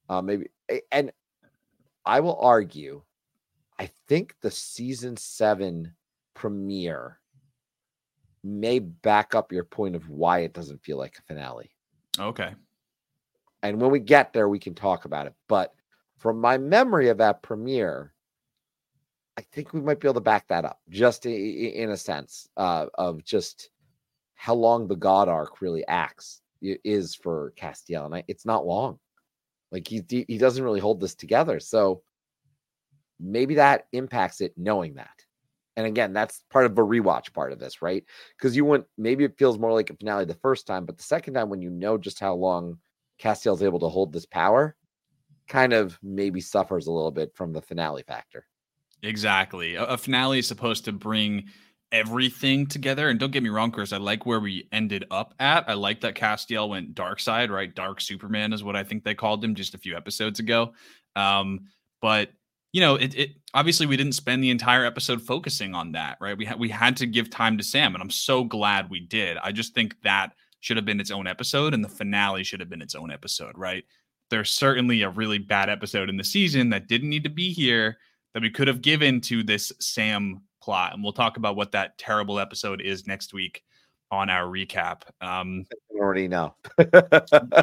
Uh, 0.09 0.23
maybe, 0.23 0.47
and 0.91 1.13
I 2.05 2.21
will 2.21 2.39
argue, 2.41 3.03
I 3.79 3.91
think 4.09 4.35
the 4.41 4.51
season 4.51 5.17
seven 5.17 5.95
premiere 6.35 7.19
may 8.45 8.79
back 8.79 9.35
up 9.35 9.53
your 9.53 9.65
point 9.65 9.95
of 9.95 10.09
why 10.09 10.41
it 10.41 10.53
doesn't 10.53 10.83
feel 10.83 10.99
like 10.99 11.17
a 11.19 11.23
finale. 11.23 11.71
Okay. 12.19 12.55
And 13.63 13.81
when 13.81 13.91
we 13.91 14.01
get 14.01 14.33
there, 14.33 14.49
we 14.49 14.59
can 14.59 14.75
talk 14.75 15.05
about 15.05 15.27
it. 15.27 15.35
But 15.49 15.73
from 16.19 16.41
my 16.41 16.59
memory 16.59 17.09
of 17.09 17.19
that 17.19 17.43
premiere, 17.43 18.13
I 19.37 19.43
think 19.43 19.73
we 19.73 19.81
might 19.81 20.01
be 20.01 20.09
able 20.09 20.15
to 20.15 20.21
back 20.21 20.49
that 20.49 20.65
up 20.65 20.81
just 20.91 21.25
in 21.27 21.91
a 21.91 21.97
sense 21.97 22.49
uh, 22.57 22.87
of 22.95 23.25
just 23.25 23.71
how 24.43 24.55
long 24.55 24.89
the 24.89 24.97
God 24.97 25.29
arc 25.29 25.61
really 25.61 25.87
acts 25.87 26.41
is 26.61 27.15
for 27.15 27.53
Castiel, 27.57 28.07
and 28.07 28.25
it's 28.27 28.45
not 28.45 28.67
long. 28.67 28.99
Like 29.71 29.87
he 29.87 30.03
he 30.09 30.37
doesn't 30.37 30.65
really 30.65 30.81
hold 30.81 31.01
this 31.01 31.15
together, 31.15 31.61
so 31.61 32.03
maybe 33.21 33.55
that 33.55 33.87
impacts 33.93 34.41
it 34.41 34.53
knowing 34.57 34.95
that. 34.95 35.15
And 35.77 35.87
again, 35.87 36.13
that's 36.13 36.43
part 36.51 36.67
of 36.67 36.77
a 36.77 36.83
rewatch 36.83 37.33
part 37.33 37.53
of 37.53 37.61
this, 37.61 37.83
right? 37.83 38.05
Because 38.37 38.57
you 38.57 38.65
want 38.65 38.85
maybe 38.99 39.23
it 39.23 39.39
feels 39.39 39.61
more 39.61 39.73
like 39.73 39.91
a 39.91 39.97
finale 39.97 40.25
the 40.25 40.35
first 40.35 40.67
time, 40.67 40.87
but 40.87 40.97
the 40.97 41.05
second 41.05 41.35
time 41.35 41.49
when 41.49 41.63
you 41.63 41.71
know 41.71 41.97
just 41.97 42.19
how 42.19 42.35
long 42.35 42.79
Castiel's 43.23 43.63
able 43.63 43.79
to 43.79 43.89
hold 43.89 44.13
this 44.13 44.27
power, 44.27 44.75
kind 45.47 45.73
of 45.73 45.97
maybe 46.03 46.41
suffers 46.41 46.89
a 46.89 46.93
little 46.93 47.13
bit 47.13 47.31
from 47.37 47.53
the 47.53 47.63
finale 47.63 48.03
factor. 48.03 48.45
Exactly. 49.05 49.77
A, 49.77 49.85
a 49.85 49.97
finale 49.97 50.41
is 50.41 50.49
supposed 50.49 50.85
to 50.87 50.93
bring 50.93 51.45
everything 51.93 52.67
together. 52.67 53.09
And 53.09 53.21
don't 53.21 53.31
get 53.31 53.43
me 53.43 53.51
wrong, 53.51 53.71
Chris, 53.71 53.93
I 53.93 53.99
like 53.99 54.27
where 54.27 54.41
we 54.41 54.67
ended 54.73 55.05
up 55.11 55.35
at. 55.39 55.69
I 55.69 55.75
like 55.75 56.01
that 56.01 56.15
Castiel 56.15 56.69
went 56.69 56.95
dark 56.95 57.21
side, 57.21 57.51
right? 57.51 57.73
Dark 57.73 58.01
Superman 58.01 58.53
is 58.53 58.65
what 58.65 58.77
I 58.77 58.83
think 58.83 59.05
they 59.05 59.15
called 59.15 59.45
him 59.45 59.55
just 59.55 59.75
a 59.75 59.79
few 59.79 59.97
episodes 59.97 60.41
ago. 60.41 60.73
Um, 61.15 61.67
but 62.01 62.31
you 62.73 62.81
know, 62.81 62.95
it, 62.95 63.15
it 63.15 63.31
obviously 63.53 63.87
we 63.87 63.99
didn't 63.99 64.15
spend 64.15 64.43
the 64.43 64.51
entire 64.51 64.85
episode 64.85 65.21
focusing 65.21 65.75
on 65.75 65.93
that, 65.93 66.17
right? 66.21 66.37
We 66.37 66.47
had 66.47 66.59
we 66.59 66.71
had 66.71 66.97
to 66.99 67.07
give 67.07 67.29
time 67.29 67.59
to 67.59 67.65
Sam, 67.65 67.95
and 67.95 68.03
I'm 68.03 68.11
so 68.11 68.45
glad 68.45 68.89
we 68.89 69.01
did. 69.01 69.37
I 69.43 69.53
just 69.53 69.75
think 69.75 69.95
that 70.03 70.33
should 70.61 70.79
have 70.79 70.87
been 70.87 71.01
its 71.01 71.11
own 71.11 71.27
episode, 71.27 71.75
and 71.75 71.85
the 71.85 71.89
finale 71.89 72.45
should 72.45 72.61
have 72.61 72.71
been 72.71 72.81
its 72.81 72.95
own 72.95 73.11
episode, 73.11 73.59
right? 73.59 73.85
There's 74.31 74.51
certainly 74.51 75.03
a 75.03 75.11
really 75.11 75.39
bad 75.39 75.69
episode 75.69 76.09
in 76.09 76.17
the 76.17 76.25
season 76.25 76.71
that 76.71 76.89
didn't 76.89 77.11
need 77.11 77.25
to 77.25 77.31
be 77.31 77.53
here 77.53 77.99
that 78.33 78.43
we 78.43 78.51
could 78.51 78.69
have 78.69 78.81
given 78.81 79.21
to 79.23 79.43
this 79.43 79.71
Sam 79.79 80.41
plot. 80.63 80.95
And 80.95 81.03
we'll 81.03 81.13
talk 81.13 81.37
about 81.37 81.57
what 81.57 81.73
that 81.73 81.99
terrible 81.99 82.39
episode 82.39 82.81
is 82.81 83.07
next 83.07 83.35
week 83.35 83.63
on 84.11 84.31
our 84.31 84.45
recap. 84.45 85.03
Um, 85.21 85.67
I 85.95 85.99
already 85.99 86.29
know. 86.29 86.55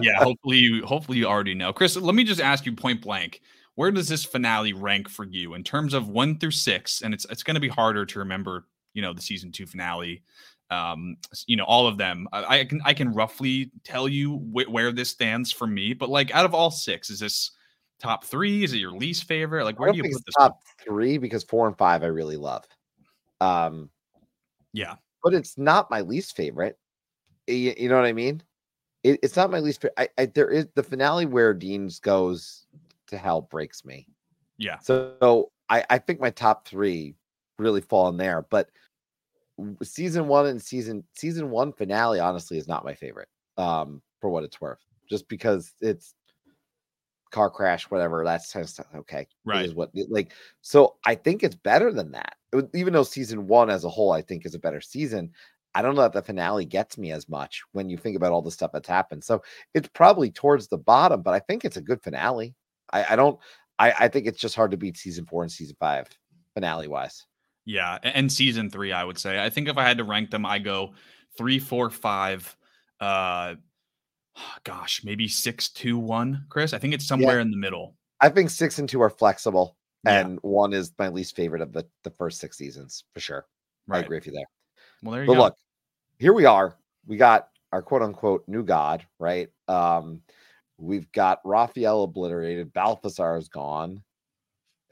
yeah, 0.01 0.17
hopefully 0.17 0.57
you 0.57 0.85
hopefully 0.85 1.19
you 1.19 1.25
already 1.25 1.53
know. 1.53 1.71
Chris, 1.71 1.95
let 1.95 2.15
me 2.15 2.23
just 2.23 2.41
ask 2.41 2.65
you 2.65 2.73
point 2.75 3.01
blank. 3.01 3.41
Where 3.75 3.91
does 3.91 4.09
this 4.09 4.25
finale 4.25 4.73
rank 4.73 5.07
for 5.07 5.25
you 5.25 5.53
in 5.53 5.63
terms 5.63 5.93
of 5.93 6.09
one 6.09 6.37
through 6.37 6.51
six? 6.51 7.01
And 7.01 7.13
it's 7.13 7.25
it's 7.29 7.43
going 7.43 7.55
to 7.55 7.61
be 7.61 7.69
harder 7.69 8.05
to 8.05 8.19
remember, 8.19 8.65
you 8.93 9.01
know, 9.01 9.13
the 9.13 9.21
season 9.21 9.51
two 9.51 9.65
finale. 9.65 10.23
Um, 10.71 11.17
you 11.47 11.55
know, 11.55 11.63
all 11.63 11.87
of 11.87 11.97
them. 11.97 12.27
I, 12.31 12.59
I 12.59 12.65
can 12.65 12.81
I 12.83 12.93
can 12.93 13.13
roughly 13.13 13.71
tell 13.83 14.07
you 14.07 14.35
wh- 14.37 14.69
where 14.69 14.91
this 14.91 15.09
stands 15.09 15.51
for 15.51 15.65
me. 15.65 15.93
But 15.93 16.09
like, 16.09 16.33
out 16.35 16.45
of 16.45 16.53
all 16.53 16.71
six, 16.71 17.09
is 17.09 17.19
this 17.19 17.51
top 17.99 18.23
three? 18.23 18.63
Is 18.63 18.73
it 18.73 18.77
your 18.77 18.91
least 18.91 19.25
favorite? 19.25 19.63
Like, 19.65 19.79
where 19.79 19.91
do 19.91 19.97
you 19.97 20.03
put 20.03 20.25
this? 20.25 20.35
Top 20.37 20.61
three 20.83 21.17
because 21.17 21.43
four 21.43 21.67
and 21.67 21.77
five 21.77 22.03
I 22.03 22.07
really 22.07 22.37
love. 22.37 22.65
Um, 23.41 23.89
yeah, 24.73 24.95
but 25.23 25.33
it's 25.33 25.57
not 25.57 25.91
my 25.91 26.01
least 26.01 26.35
favorite. 26.35 26.77
You, 27.47 27.73
you 27.77 27.89
know 27.89 27.95
what 27.95 28.05
I 28.05 28.13
mean? 28.13 28.43
It, 29.03 29.19
it's 29.23 29.35
not 29.35 29.51
my 29.51 29.59
least 29.59 29.81
favorite. 29.81 30.11
I, 30.17 30.21
I, 30.21 30.25
there 30.27 30.49
is 30.49 30.67
the 30.75 30.83
finale 30.83 31.25
where 31.25 31.53
Dean's 31.53 31.99
goes 31.99 32.67
to 33.07 33.17
hell 33.17 33.41
breaks 33.41 33.85
me. 33.85 34.07
Yeah. 34.57 34.77
So, 34.79 35.13
so 35.21 35.51
I, 35.69 35.83
I 35.89 35.97
think 35.97 36.19
my 36.19 36.29
top 36.29 36.67
three 36.67 37.15
really 37.57 37.81
fall 37.81 38.09
in 38.09 38.17
there, 38.17 38.45
but 38.49 38.69
season 39.83 40.27
one 40.27 40.47
and 40.47 40.61
season 40.61 41.03
season 41.15 41.49
one 41.49 41.73
finale 41.73 42.19
honestly 42.19 42.57
is 42.57 42.67
not 42.67 42.85
my 42.85 42.93
favorite 42.93 43.27
um 43.57 44.01
for 44.21 44.29
what 44.29 44.43
it's 44.43 44.61
worth 44.61 44.79
just 45.09 45.27
because 45.27 45.73
it's 45.81 46.13
car 47.31 47.49
crash, 47.49 47.89
whatever. 47.89 48.23
That's 48.23 48.51
kind 48.51 48.63
of 48.63 48.69
stuff. 48.69 48.87
Okay, 48.95 49.27
right? 49.45 49.65
Is 49.65 49.73
what 49.73 49.91
like. 50.09 50.33
So 50.61 50.95
I 51.05 51.15
think 51.15 51.43
it's 51.43 51.55
better 51.55 51.91
than 51.91 52.11
that. 52.11 52.35
even 52.73 52.93
though 52.93 53.03
season 53.03 53.47
one 53.47 53.69
as 53.69 53.83
a 53.83 53.89
whole, 53.89 54.11
I 54.11 54.21
think 54.21 54.45
is 54.45 54.55
a 54.55 54.59
better 54.59 54.81
season. 54.81 55.31
I 55.75 55.81
don't 55.81 55.95
know 55.95 56.01
that 56.01 56.13
the 56.13 56.21
finale 56.21 56.65
gets 56.65 56.97
me 56.97 57.11
as 57.11 57.29
much 57.29 57.61
when 57.73 57.89
you 57.89 57.97
think 57.97 58.15
about 58.15 58.31
all 58.31 58.41
the 58.41 58.51
stuff 58.51 58.71
that's 58.73 58.89
happened. 58.89 59.23
So 59.23 59.43
it's 59.73 59.87
probably 59.89 60.31
towards 60.31 60.67
the 60.67 60.79
bottom, 60.79 61.21
but 61.21 61.33
I 61.33 61.39
think 61.39 61.63
it's 61.63 61.77
a 61.77 61.81
good 61.81 62.01
finale. 62.01 62.55
I, 62.91 63.13
I 63.13 63.15
don't. 63.15 63.39
I, 63.77 63.93
I 63.99 64.07
think 64.07 64.25
it's 64.25 64.39
just 64.39 64.55
hard 64.55 64.71
to 64.71 64.77
beat 64.77 64.97
season 64.97 65.25
four 65.25 65.43
and 65.43 65.51
season 65.51 65.77
five 65.79 66.07
finale 66.53 66.87
wise. 66.87 67.25
Yeah, 67.65 67.99
and 68.03 68.31
season 68.31 68.69
three, 68.69 68.91
I 68.91 69.03
would 69.03 69.19
say. 69.19 69.41
I 69.43 69.49
think 69.49 69.67
if 69.67 69.77
I 69.77 69.87
had 69.87 69.99
to 69.99 70.03
rank 70.03 70.31
them, 70.31 70.45
I 70.45 70.57
go 70.59 70.93
three, 71.37 71.59
four, 71.59 71.89
five, 71.91 72.57
uh, 72.99 73.55
gosh, 74.63 75.01
maybe 75.03 75.27
six, 75.27 75.69
two, 75.69 75.97
one, 75.97 76.45
Chris. 76.49 76.73
I 76.73 76.77
think 76.77 76.93
it's 76.93 77.07
somewhere 77.07 77.35
yeah. 77.35 77.43
in 77.43 77.51
the 77.51 77.57
middle. 77.57 77.95
I 78.21 78.29
think 78.29 78.49
six 78.49 78.79
and 78.79 78.87
two 78.87 79.01
are 79.01 79.09
flexible, 79.09 79.77
yeah. 80.05 80.19
and 80.19 80.39
one 80.41 80.73
is 80.73 80.93
my 80.99 81.07
least 81.07 81.35
favorite 81.35 81.61
of 81.61 81.73
the, 81.73 81.85
the 82.03 82.11
first 82.11 82.39
six 82.39 82.57
seasons 82.57 83.05
for 83.13 83.19
sure. 83.19 83.45
Right. 83.87 83.99
I 83.99 84.01
agree 84.01 84.17
with 84.17 84.27
you 84.27 84.33
there. 84.33 84.45
Well, 85.01 85.13
there 85.13 85.21
you 85.23 85.27
go. 85.27 85.33
but 85.33 85.37
go. 85.37 85.43
look, 85.45 85.55
here 86.17 86.33
we 86.33 86.45
are. 86.45 86.75
We 87.07 87.17
got 87.17 87.49
our 87.71 87.81
quote 87.81 88.01
unquote 88.01 88.43
new 88.47 88.63
god, 88.63 89.05
right? 89.19 89.49
Um, 89.67 90.21
we've 90.77 91.11
got 91.11 91.39
Raphael 91.43 92.03
obliterated, 92.03 92.73
Balthazar 92.73 93.37
is 93.37 93.49
gone. 93.49 94.03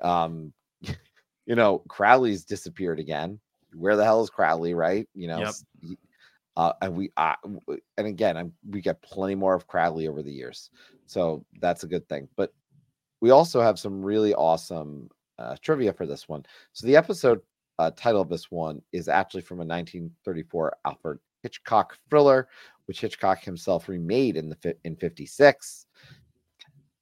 Um, 0.02 0.54
you 0.82 1.56
know, 1.56 1.80
Crowley's 1.88 2.46
disappeared 2.46 3.00
again. 3.00 3.40
Where 3.74 3.96
the 3.96 4.04
hell 4.04 4.24
is 4.24 4.30
Crowley, 4.30 4.74
right? 4.74 5.08
You 5.14 5.28
know, 5.28 5.40
yep. 5.40 5.98
Uh, 6.58 6.74
and 6.82 6.96
we, 6.96 7.12
uh, 7.18 7.36
and 7.98 8.08
again, 8.08 8.36
I'm, 8.36 8.52
we 8.68 8.82
get 8.82 9.02
plenty 9.02 9.36
more 9.36 9.54
of 9.54 9.68
Crowley 9.68 10.08
over 10.08 10.24
the 10.24 10.32
years, 10.32 10.72
so 11.06 11.46
that's 11.62 11.84
a 11.84 11.88
good 11.88 12.10
thing. 12.10 12.28
But 12.36 12.52
we 13.22 13.30
also 13.30 13.62
have 13.62 13.78
some 13.78 14.04
really 14.04 14.34
awesome 14.34 15.10
uh, 15.38 15.56
trivia 15.62 15.94
for 15.94 16.06
this 16.06 16.28
one. 16.28 16.44
So 16.74 16.88
the 16.88 16.96
episode 16.96 17.42
uh, 17.78 17.92
title 17.96 18.22
of 18.22 18.30
this 18.30 18.50
one 18.50 18.82
is 18.92 19.08
actually 19.08 19.42
from 19.42 19.58
a 19.58 19.66
1934 19.66 20.78
Alfred 20.86 21.20
Hitchcock 21.44 21.96
thriller, 22.10 22.48
which 22.86 23.02
Hitchcock 23.02 23.44
himself 23.44 23.88
remade 23.88 24.36
in 24.36 24.50
the 24.50 24.76
in 24.84 24.96
56. 24.96 25.86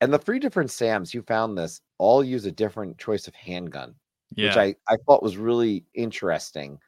And 0.01 0.13
the 0.13 0.19
three 0.19 0.39
different 0.39 0.69
Sams, 0.69 1.13
you 1.13 1.21
found 1.21 1.57
this, 1.57 1.79
all 1.97 2.23
use 2.23 2.45
a 2.45 2.51
different 2.51 2.97
choice 2.97 3.27
of 3.27 3.33
handgun 3.35 3.95
yeah. 4.35 4.47
which 4.47 4.57
I, 4.57 4.75
I 4.93 4.97
thought 5.05 5.23
was 5.23 5.37
really 5.37 5.85
interesting. 5.93 6.79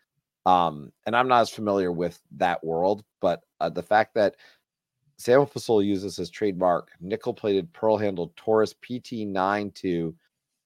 Um, 0.47 0.93
and 1.05 1.13
I'm 1.13 1.27
not 1.27 1.41
as 1.41 1.49
familiar 1.49 1.91
with 1.91 2.21
that 2.37 2.63
world, 2.63 3.03
but 3.19 3.41
uh, 3.59 3.67
the 3.67 3.83
fact 3.83 4.15
that 4.15 4.35
Samuel 5.17 5.45
Fasol 5.45 5.85
uses 5.85 6.15
his 6.15 6.29
trademark 6.29 6.89
nickel 7.01 7.33
plated 7.33 7.73
pearl 7.73 7.97
handled 7.97 8.33
Taurus 8.37 8.73
PT92 8.73 10.13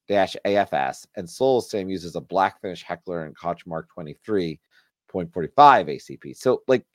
AFS, 0.08 1.08
and 1.16 1.28
Soul 1.28 1.62
Sam 1.62 1.90
uses 1.90 2.16
a 2.16 2.22
black 2.22 2.62
finish 2.62 2.84
Heckler 2.84 3.26
and 3.26 3.36
Koch 3.36 3.66
Mark 3.66 3.90
23.45 3.98 4.60
ACP. 5.14 6.38
So, 6.38 6.62
like, 6.68 6.86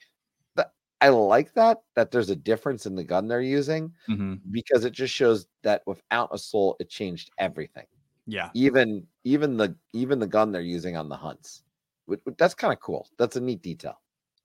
I 1.00 1.08
like 1.08 1.52
that 1.54 1.82
that 1.94 2.10
there's 2.10 2.30
a 2.30 2.36
difference 2.36 2.86
in 2.86 2.94
the 2.94 3.04
gun 3.04 3.26
they're 3.26 3.40
using 3.40 3.92
mm-hmm. 4.08 4.34
because 4.50 4.84
it 4.84 4.92
just 4.92 5.12
shows 5.12 5.46
that 5.62 5.82
without 5.86 6.30
a 6.32 6.38
soul, 6.38 6.76
it 6.78 6.88
changed 6.88 7.30
everything. 7.38 7.86
Yeah, 8.26 8.50
even 8.54 9.06
even 9.24 9.56
the 9.56 9.76
even 9.92 10.18
the 10.20 10.26
gun 10.26 10.52
they're 10.52 10.62
using 10.62 10.96
on 10.96 11.08
the 11.08 11.16
hunts. 11.16 11.64
That's 12.38 12.54
kind 12.54 12.72
of 12.72 12.80
cool. 12.80 13.08
That's 13.18 13.36
a 13.36 13.40
neat 13.40 13.62
detail. 13.62 14.00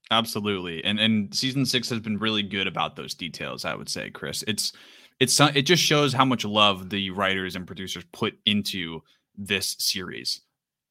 Absolutely, 0.09 0.83
and 0.83 0.99
and 0.99 1.33
season 1.33 1.65
six 1.65 1.89
has 1.89 1.99
been 1.99 2.17
really 2.17 2.43
good 2.43 2.67
about 2.67 2.95
those 2.95 3.13
details. 3.13 3.65
I 3.65 3.75
would 3.75 3.89
say, 3.89 4.09
Chris, 4.09 4.43
it's 4.47 4.73
it's 5.19 5.39
it 5.39 5.63
just 5.63 5.83
shows 5.83 6.13
how 6.13 6.25
much 6.25 6.43
love 6.43 6.89
the 6.89 7.11
writers 7.11 7.55
and 7.55 7.67
producers 7.67 8.03
put 8.11 8.33
into 8.45 9.01
this 9.37 9.75
series 9.79 10.41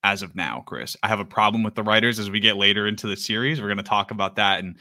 as 0.03 0.23
of 0.23 0.35
now, 0.35 0.63
Chris. 0.67 0.97
I 1.03 1.09
have 1.09 1.21
a 1.21 1.25
problem 1.25 1.63
with 1.63 1.75
the 1.75 1.83
writers 1.83 2.19
as 2.19 2.31
we 2.31 2.41
get 2.41 2.57
later 2.57 2.87
into 2.87 3.07
the 3.07 3.17
series. 3.17 3.61
We're 3.61 3.69
going 3.69 3.77
to 3.77 3.83
talk 3.83 4.11
about 4.11 4.37
that 4.37 4.61
in 4.61 4.79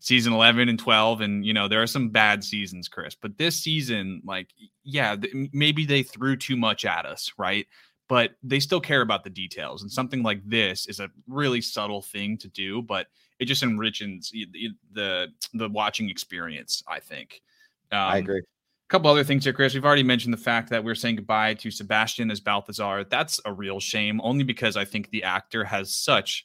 season 0.00 0.32
11 0.32 0.68
and 0.68 0.78
12 0.78 1.20
and 1.20 1.44
you 1.44 1.52
know 1.52 1.68
there 1.68 1.82
are 1.82 1.86
some 1.86 2.08
bad 2.08 2.42
seasons 2.42 2.88
chris 2.88 3.14
but 3.14 3.36
this 3.38 3.56
season 3.56 4.20
like 4.24 4.48
yeah 4.82 5.14
th- 5.14 5.50
maybe 5.52 5.84
they 5.84 6.02
threw 6.02 6.34
too 6.34 6.56
much 6.56 6.84
at 6.84 7.06
us 7.06 7.30
right 7.38 7.66
but 8.08 8.32
they 8.42 8.60
still 8.60 8.80
care 8.80 9.00
about 9.00 9.24
the 9.24 9.30
details 9.30 9.82
and 9.82 9.90
something 9.90 10.22
like 10.22 10.40
this 10.44 10.86
is 10.86 11.00
a 11.00 11.10
really 11.26 11.60
subtle 11.60 12.02
thing 12.02 12.36
to 12.36 12.48
do 12.48 12.82
but 12.82 13.06
it 13.38 13.46
just 13.46 13.62
enriches 13.62 14.30
the 14.30 14.70
the, 14.92 15.28
the 15.54 15.68
watching 15.68 16.10
experience 16.10 16.82
i 16.88 17.00
think. 17.00 17.42
Um, 17.90 17.98
i 17.98 18.18
agree. 18.18 18.40
a 18.40 18.88
couple 18.88 19.10
other 19.10 19.24
things 19.24 19.44
here 19.44 19.52
chris. 19.52 19.74
We've 19.74 19.84
already 19.84 20.02
mentioned 20.02 20.32
the 20.32 20.38
fact 20.38 20.70
that 20.70 20.82
we're 20.82 20.94
saying 20.94 21.16
goodbye 21.16 21.54
to 21.54 21.70
sebastian 21.70 22.30
as 22.30 22.40
balthazar. 22.40 23.04
That's 23.04 23.40
a 23.44 23.52
real 23.52 23.80
shame 23.80 24.20
only 24.22 24.44
because 24.44 24.76
i 24.76 24.84
think 24.84 25.10
the 25.10 25.24
actor 25.24 25.64
has 25.64 25.94
such 25.94 26.44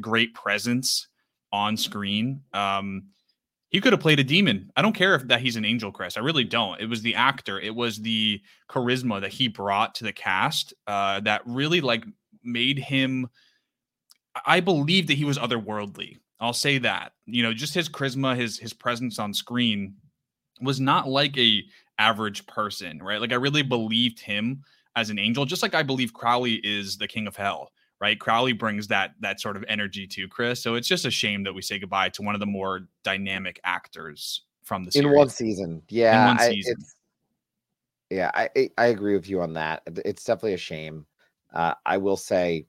great 0.00 0.34
presence 0.34 1.08
on 1.52 1.76
screen. 1.76 2.42
Um, 2.52 3.04
he 3.74 3.80
could 3.80 3.92
have 3.92 4.00
played 4.00 4.20
a 4.20 4.24
demon. 4.24 4.70
I 4.76 4.82
don't 4.82 4.92
care 4.92 5.16
if 5.16 5.26
that 5.26 5.40
he's 5.40 5.56
an 5.56 5.64
angel, 5.64 5.90
Chris. 5.90 6.16
I 6.16 6.20
really 6.20 6.44
don't. 6.44 6.80
It 6.80 6.88
was 6.88 7.02
the 7.02 7.16
actor. 7.16 7.58
It 7.58 7.74
was 7.74 7.98
the 7.98 8.40
charisma 8.70 9.20
that 9.20 9.32
he 9.32 9.48
brought 9.48 9.96
to 9.96 10.04
the 10.04 10.12
cast 10.12 10.72
uh, 10.86 11.18
that 11.22 11.42
really 11.44 11.80
like 11.80 12.04
made 12.44 12.78
him. 12.78 13.28
I 14.46 14.60
believe 14.60 15.08
that 15.08 15.14
he 15.14 15.24
was 15.24 15.38
otherworldly. 15.38 16.18
I'll 16.38 16.52
say 16.52 16.78
that. 16.78 17.14
You 17.26 17.42
know, 17.42 17.52
just 17.52 17.74
his 17.74 17.88
charisma, 17.88 18.36
his 18.36 18.60
his 18.60 18.72
presence 18.72 19.18
on 19.18 19.34
screen 19.34 19.96
was 20.60 20.78
not 20.78 21.08
like 21.08 21.36
a 21.36 21.64
average 21.98 22.46
person, 22.46 23.02
right? 23.02 23.20
Like 23.20 23.32
I 23.32 23.36
really 23.36 23.62
believed 23.62 24.20
him 24.20 24.62
as 24.94 25.10
an 25.10 25.18
angel, 25.18 25.46
just 25.46 25.62
like 25.62 25.74
I 25.74 25.82
believe 25.82 26.14
Crowley 26.14 26.60
is 26.62 26.96
the 26.96 27.08
king 27.08 27.26
of 27.26 27.34
hell 27.34 27.72
right? 28.04 28.20
Crowley 28.20 28.52
brings 28.52 28.86
that 28.88 29.14
that 29.20 29.40
sort 29.40 29.56
of 29.56 29.64
energy 29.66 30.06
to 30.06 30.28
Chris. 30.28 30.62
So 30.62 30.74
it's 30.74 30.86
just 30.86 31.06
a 31.06 31.10
shame 31.10 31.42
that 31.44 31.54
we 31.54 31.62
say 31.62 31.78
goodbye 31.78 32.10
to 32.10 32.22
one 32.22 32.34
of 32.34 32.40
the 32.40 32.46
more 32.46 32.80
dynamic 33.02 33.58
actors 33.64 34.42
from 34.62 34.84
the 34.84 34.92
series. 34.92 35.06
in 35.06 35.16
one 35.16 35.30
season. 35.30 35.82
Yeah, 35.88 36.26
one 36.26 36.38
season. 36.38 36.76
I, 36.78 38.14
yeah, 38.14 38.30
I 38.34 38.70
I 38.76 38.86
agree 38.88 39.14
with 39.14 39.26
you 39.26 39.40
on 39.40 39.54
that. 39.54 39.84
It's 40.04 40.22
definitely 40.22 40.52
a 40.52 40.58
shame. 40.58 41.06
Uh, 41.54 41.72
I 41.86 41.96
will 41.96 42.18
say, 42.18 42.66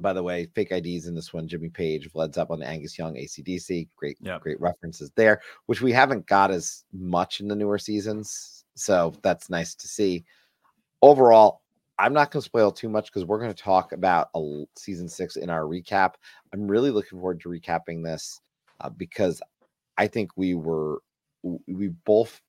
by 0.00 0.12
the 0.12 0.24
way, 0.24 0.48
fake 0.56 0.72
IDs 0.72 1.06
in 1.06 1.14
this 1.14 1.32
one. 1.32 1.46
Jimmy 1.46 1.68
Page, 1.68 2.10
Vled's 2.10 2.36
up 2.36 2.50
on 2.50 2.64
Angus 2.64 2.98
Young 2.98 3.14
ACDC. 3.14 3.90
Great, 3.94 4.16
yep. 4.20 4.40
great 4.40 4.60
references 4.60 5.12
there, 5.14 5.40
which 5.66 5.82
we 5.82 5.92
haven't 5.92 6.26
got 6.26 6.50
as 6.50 6.82
much 6.92 7.38
in 7.38 7.46
the 7.46 7.54
newer 7.54 7.78
seasons. 7.78 8.64
So 8.74 9.14
that's 9.22 9.50
nice 9.50 9.76
to 9.76 9.86
see. 9.86 10.24
Overall, 11.00 11.62
I'm 12.00 12.14
not 12.14 12.30
going 12.30 12.40
to 12.40 12.44
spoil 12.44 12.72
too 12.72 12.88
much 12.88 13.06
because 13.06 13.26
we're 13.26 13.38
going 13.38 13.52
to 13.52 13.62
talk 13.62 13.92
about 13.92 14.30
a, 14.34 14.64
season 14.76 15.08
six 15.08 15.36
in 15.36 15.50
our 15.50 15.62
recap. 15.62 16.14
I'm 16.52 16.66
really 16.66 16.90
looking 16.90 17.18
forward 17.18 17.40
to 17.42 17.50
recapping 17.50 18.02
this 18.02 18.40
uh, 18.80 18.88
because 18.88 19.42
I 19.98 20.06
think 20.06 20.30
we 20.36 20.54
were 20.54 21.02
we 21.42 21.88
both 22.04 22.40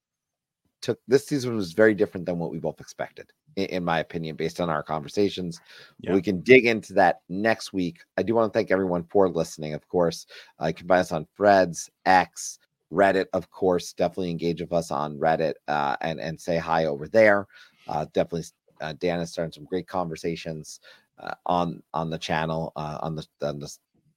took 0.81 0.99
this 1.07 1.27
season 1.27 1.55
was 1.55 1.73
very 1.73 1.93
different 1.93 2.25
than 2.25 2.39
what 2.39 2.51
we 2.51 2.59
both 2.59 2.79
expected, 2.79 3.31
in, 3.55 3.65
in 3.65 3.83
my 3.83 3.99
opinion, 3.99 4.35
based 4.37 4.61
on 4.61 4.69
our 4.69 4.83
conversations. 4.83 5.59
Yeah. 5.99 6.13
We 6.13 6.21
can 6.21 6.41
dig 6.41 6.65
into 6.65 6.93
that 6.93 7.21
next 7.29 7.73
week. 7.73 7.99
I 8.17 8.23
do 8.23 8.33
want 8.33 8.51
to 8.51 8.57
thank 8.57 8.71
everyone 8.71 9.03
for 9.03 9.29
listening. 9.29 9.73
Of 9.73 9.87
course, 9.89 10.25
uh, 10.61 10.67
you 10.67 10.73
can 10.73 10.87
find 10.87 11.01
us 11.01 11.11
on 11.11 11.27
Threads, 11.35 11.89
X, 12.05 12.57
Reddit. 12.91 13.25
Of 13.33 13.51
course, 13.51 13.93
definitely 13.93 14.31
engage 14.31 14.61
with 14.61 14.73
us 14.73 14.91
on 14.91 15.17
Reddit 15.17 15.53
uh, 15.67 15.97
and 16.01 16.21
and 16.21 16.39
say 16.39 16.57
hi 16.57 16.85
over 16.85 17.07
there. 17.07 17.47
Uh, 17.87 18.05
definitely 18.13 18.45
uh, 18.81 18.93
Dan 18.93 19.19
has 19.19 19.31
started 19.31 19.53
some 19.53 19.65
great 19.65 19.87
conversations 19.87 20.79
uh, 21.19 21.35
on 21.45 21.81
on 21.93 22.09
the 22.09 22.17
channel 22.17 22.73
uh, 22.75 22.97
on 23.01 23.15
the 23.15 23.25
on 23.41 23.59
the 23.59 23.71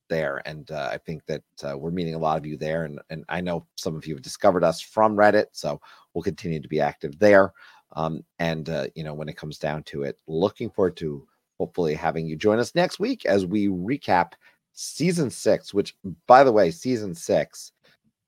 there, 0.09 0.42
and 0.44 0.70
uh, 0.70 0.88
I 0.92 0.98
think 0.98 1.24
that 1.27 1.42
uh, 1.62 1.77
we're 1.77 1.90
meeting 1.90 2.14
a 2.14 2.18
lot 2.18 2.37
of 2.37 2.46
you 2.46 2.57
there, 2.57 2.85
and 2.85 3.00
and 3.11 3.24
I 3.29 3.40
know 3.40 3.66
some 3.77 3.96
of 3.96 4.07
you 4.07 4.14
have 4.14 4.22
discovered 4.22 4.64
us 4.64 4.81
from 4.81 5.16
Reddit, 5.16 5.46
so 5.53 5.81
we'll 6.12 6.22
continue 6.22 6.61
to 6.61 6.68
be 6.68 6.81
active 6.81 7.18
there. 7.18 7.53
Um, 7.92 8.24
and 8.38 8.68
uh, 8.68 8.87
you 8.94 9.05
know, 9.05 9.14
when 9.14 9.29
it 9.29 9.37
comes 9.37 9.59
down 9.59 9.83
to 9.85 10.03
it, 10.03 10.18
looking 10.27 10.70
forward 10.70 10.96
to 10.98 11.27
hopefully 11.59 11.94
having 11.94 12.27
you 12.27 12.37
join 12.37 12.59
us 12.59 12.74
next 12.74 12.98
week 12.98 13.24
as 13.24 13.46
we 13.46 13.68
recap 13.68 14.33
season 14.72 15.31
six. 15.31 15.72
Which, 15.72 15.96
by 16.27 16.44
the 16.44 16.53
way, 16.53 16.70
season 16.70 17.14
six, 17.14 17.72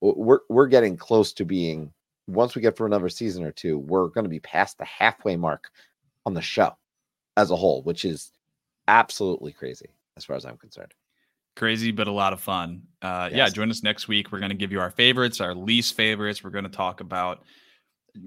we're 0.00 0.40
we're 0.48 0.68
getting 0.68 0.96
close 0.96 1.32
to 1.34 1.44
being. 1.44 1.92
Once 2.28 2.56
we 2.56 2.62
get 2.62 2.76
for 2.76 2.86
another 2.86 3.08
season 3.08 3.44
or 3.44 3.52
two, 3.52 3.78
we're 3.78 4.08
going 4.08 4.24
to 4.24 4.30
be 4.30 4.40
past 4.40 4.78
the 4.78 4.84
halfway 4.84 5.36
mark 5.36 5.70
on 6.26 6.34
the 6.34 6.42
show 6.42 6.76
as 7.36 7.50
a 7.50 7.56
whole, 7.56 7.82
which 7.82 8.04
is 8.04 8.32
absolutely 8.88 9.52
crazy 9.52 9.88
as 10.16 10.24
far 10.24 10.36
as 10.36 10.44
I'm 10.44 10.58
concerned. 10.58 10.92
Crazy, 11.54 11.90
but 11.90 12.08
a 12.08 12.12
lot 12.12 12.34
of 12.34 12.40
fun. 12.40 12.82
Uh, 13.00 13.28
yes. 13.30 13.36
Yeah, 13.36 13.48
join 13.48 13.70
us 13.70 13.82
next 13.82 14.08
week. 14.08 14.30
We're 14.30 14.40
going 14.40 14.50
to 14.50 14.56
give 14.56 14.72
you 14.72 14.80
our 14.80 14.90
favorites, 14.90 15.40
our 15.40 15.54
least 15.54 15.94
favorites. 15.94 16.44
We're 16.44 16.50
going 16.50 16.64
to 16.64 16.70
talk 16.70 17.00
about 17.00 17.44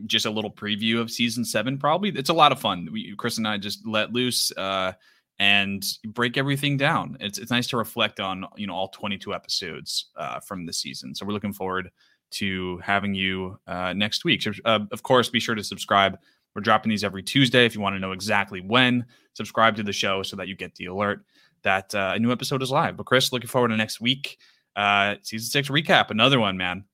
just 0.08 0.26
a 0.26 0.32
little 0.32 0.52
preview 0.52 1.00
of 1.00 1.12
season 1.12 1.46
seven. 1.46 1.78
Probably 1.78 2.10
it's 2.10 2.30
a 2.30 2.34
lot 2.34 2.52
of 2.52 2.60
fun. 2.60 2.88
We, 2.92 3.16
Chris 3.18 3.38
and 3.38 3.48
I 3.48 3.58
just 3.58 3.86
let 3.86 4.14
loose 4.14 4.52
uh, 4.58 4.94
and 5.38 5.86
break 6.06 6.38
everything 6.38 6.78
down. 6.78 7.18
It's 7.20 7.38
it's 7.38 7.52
nice 7.52 7.68
to 7.68 7.78
reflect 7.78 8.20
on 8.20 8.46
you 8.56 8.66
know 8.66 8.74
all 8.74 8.88
22 8.88 9.34
episodes 9.34 10.08
uh, 10.16 10.40
from 10.40 10.66
the 10.66 10.74
season. 10.74 11.14
So 11.14 11.26
we're 11.26 11.34
looking 11.34 11.54
forward 11.54 11.92
to 12.32 12.78
having 12.80 13.16
you 13.16 13.60
uh, 13.68 13.94
next 13.94 14.26
week. 14.26 14.42
So, 14.42 14.52
uh, 14.66 14.80
of 14.92 15.04
course, 15.04 15.30
be 15.30 15.40
sure 15.40 15.56
to 15.56 15.64
subscribe 15.64 16.18
we're 16.56 16.62
dropping 16.62 16.90
these 16.90 17.04
every 17.04 17.24
Tuesday. 17.24 17.66
If 17.66 17.76
you 17.76 17.82
want 17.82 17.96
to 17.96 18.00
know 18.00 18.12
exactly 18.12 18.62
when, 18.62 19.06
subscribe 19.34 19.76
to 19.78 19.84
the 19.84 19.94
show 19.94 20.24
so 20.24 20.36
that 20.36 20.48
you 20.48 20.56
get 20.56 20.76
the 20.76 20.88
alert 20.88 21.24
that 21.64 21.94
uh, 21.94 22.14
a 22.16 22.20
new 22.20 22.32
episode 22.32 22.62
is 22.62 22.72
live. 22.72 22.98
But 22.98 23.06
Chris, 23.06 23.32
looking 23.32 23.50
forward 23.50 23.70
to 23.70 23.78
next 23.78 24.02
week. 24.02 24.38
Uh, 24.76 25.16
season 25.24 25.50
six 25.50 25.70
recap, 25.70 26.10
another 26.10 26.40
one, 26.40 26.58
man. 26.58 26.86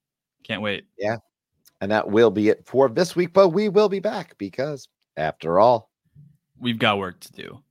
Can't 0.44 0.62
wait. 0.62 0.86
Yeah. 0.98 1.18
And 1.82 1.91
that 1.91 2.10
will 2.10 2.32
be 2.32 2.50
it 2.50 2.65
for 2.65 2.89
this 2.89 3.15
week, 3.15 3.34
but 3.34 3.50
we 3.50 3.70
will 3.70 3.89
be 3.89 4.00
back 4.00 4.38
because 4.38 4.88
after 5.18 5.60
all, 5.60 5.91
we've 6.60 6.80
got 6.80 6.98
work 6.98 7.20
to 7.20 7.32
do. 7.34 7.62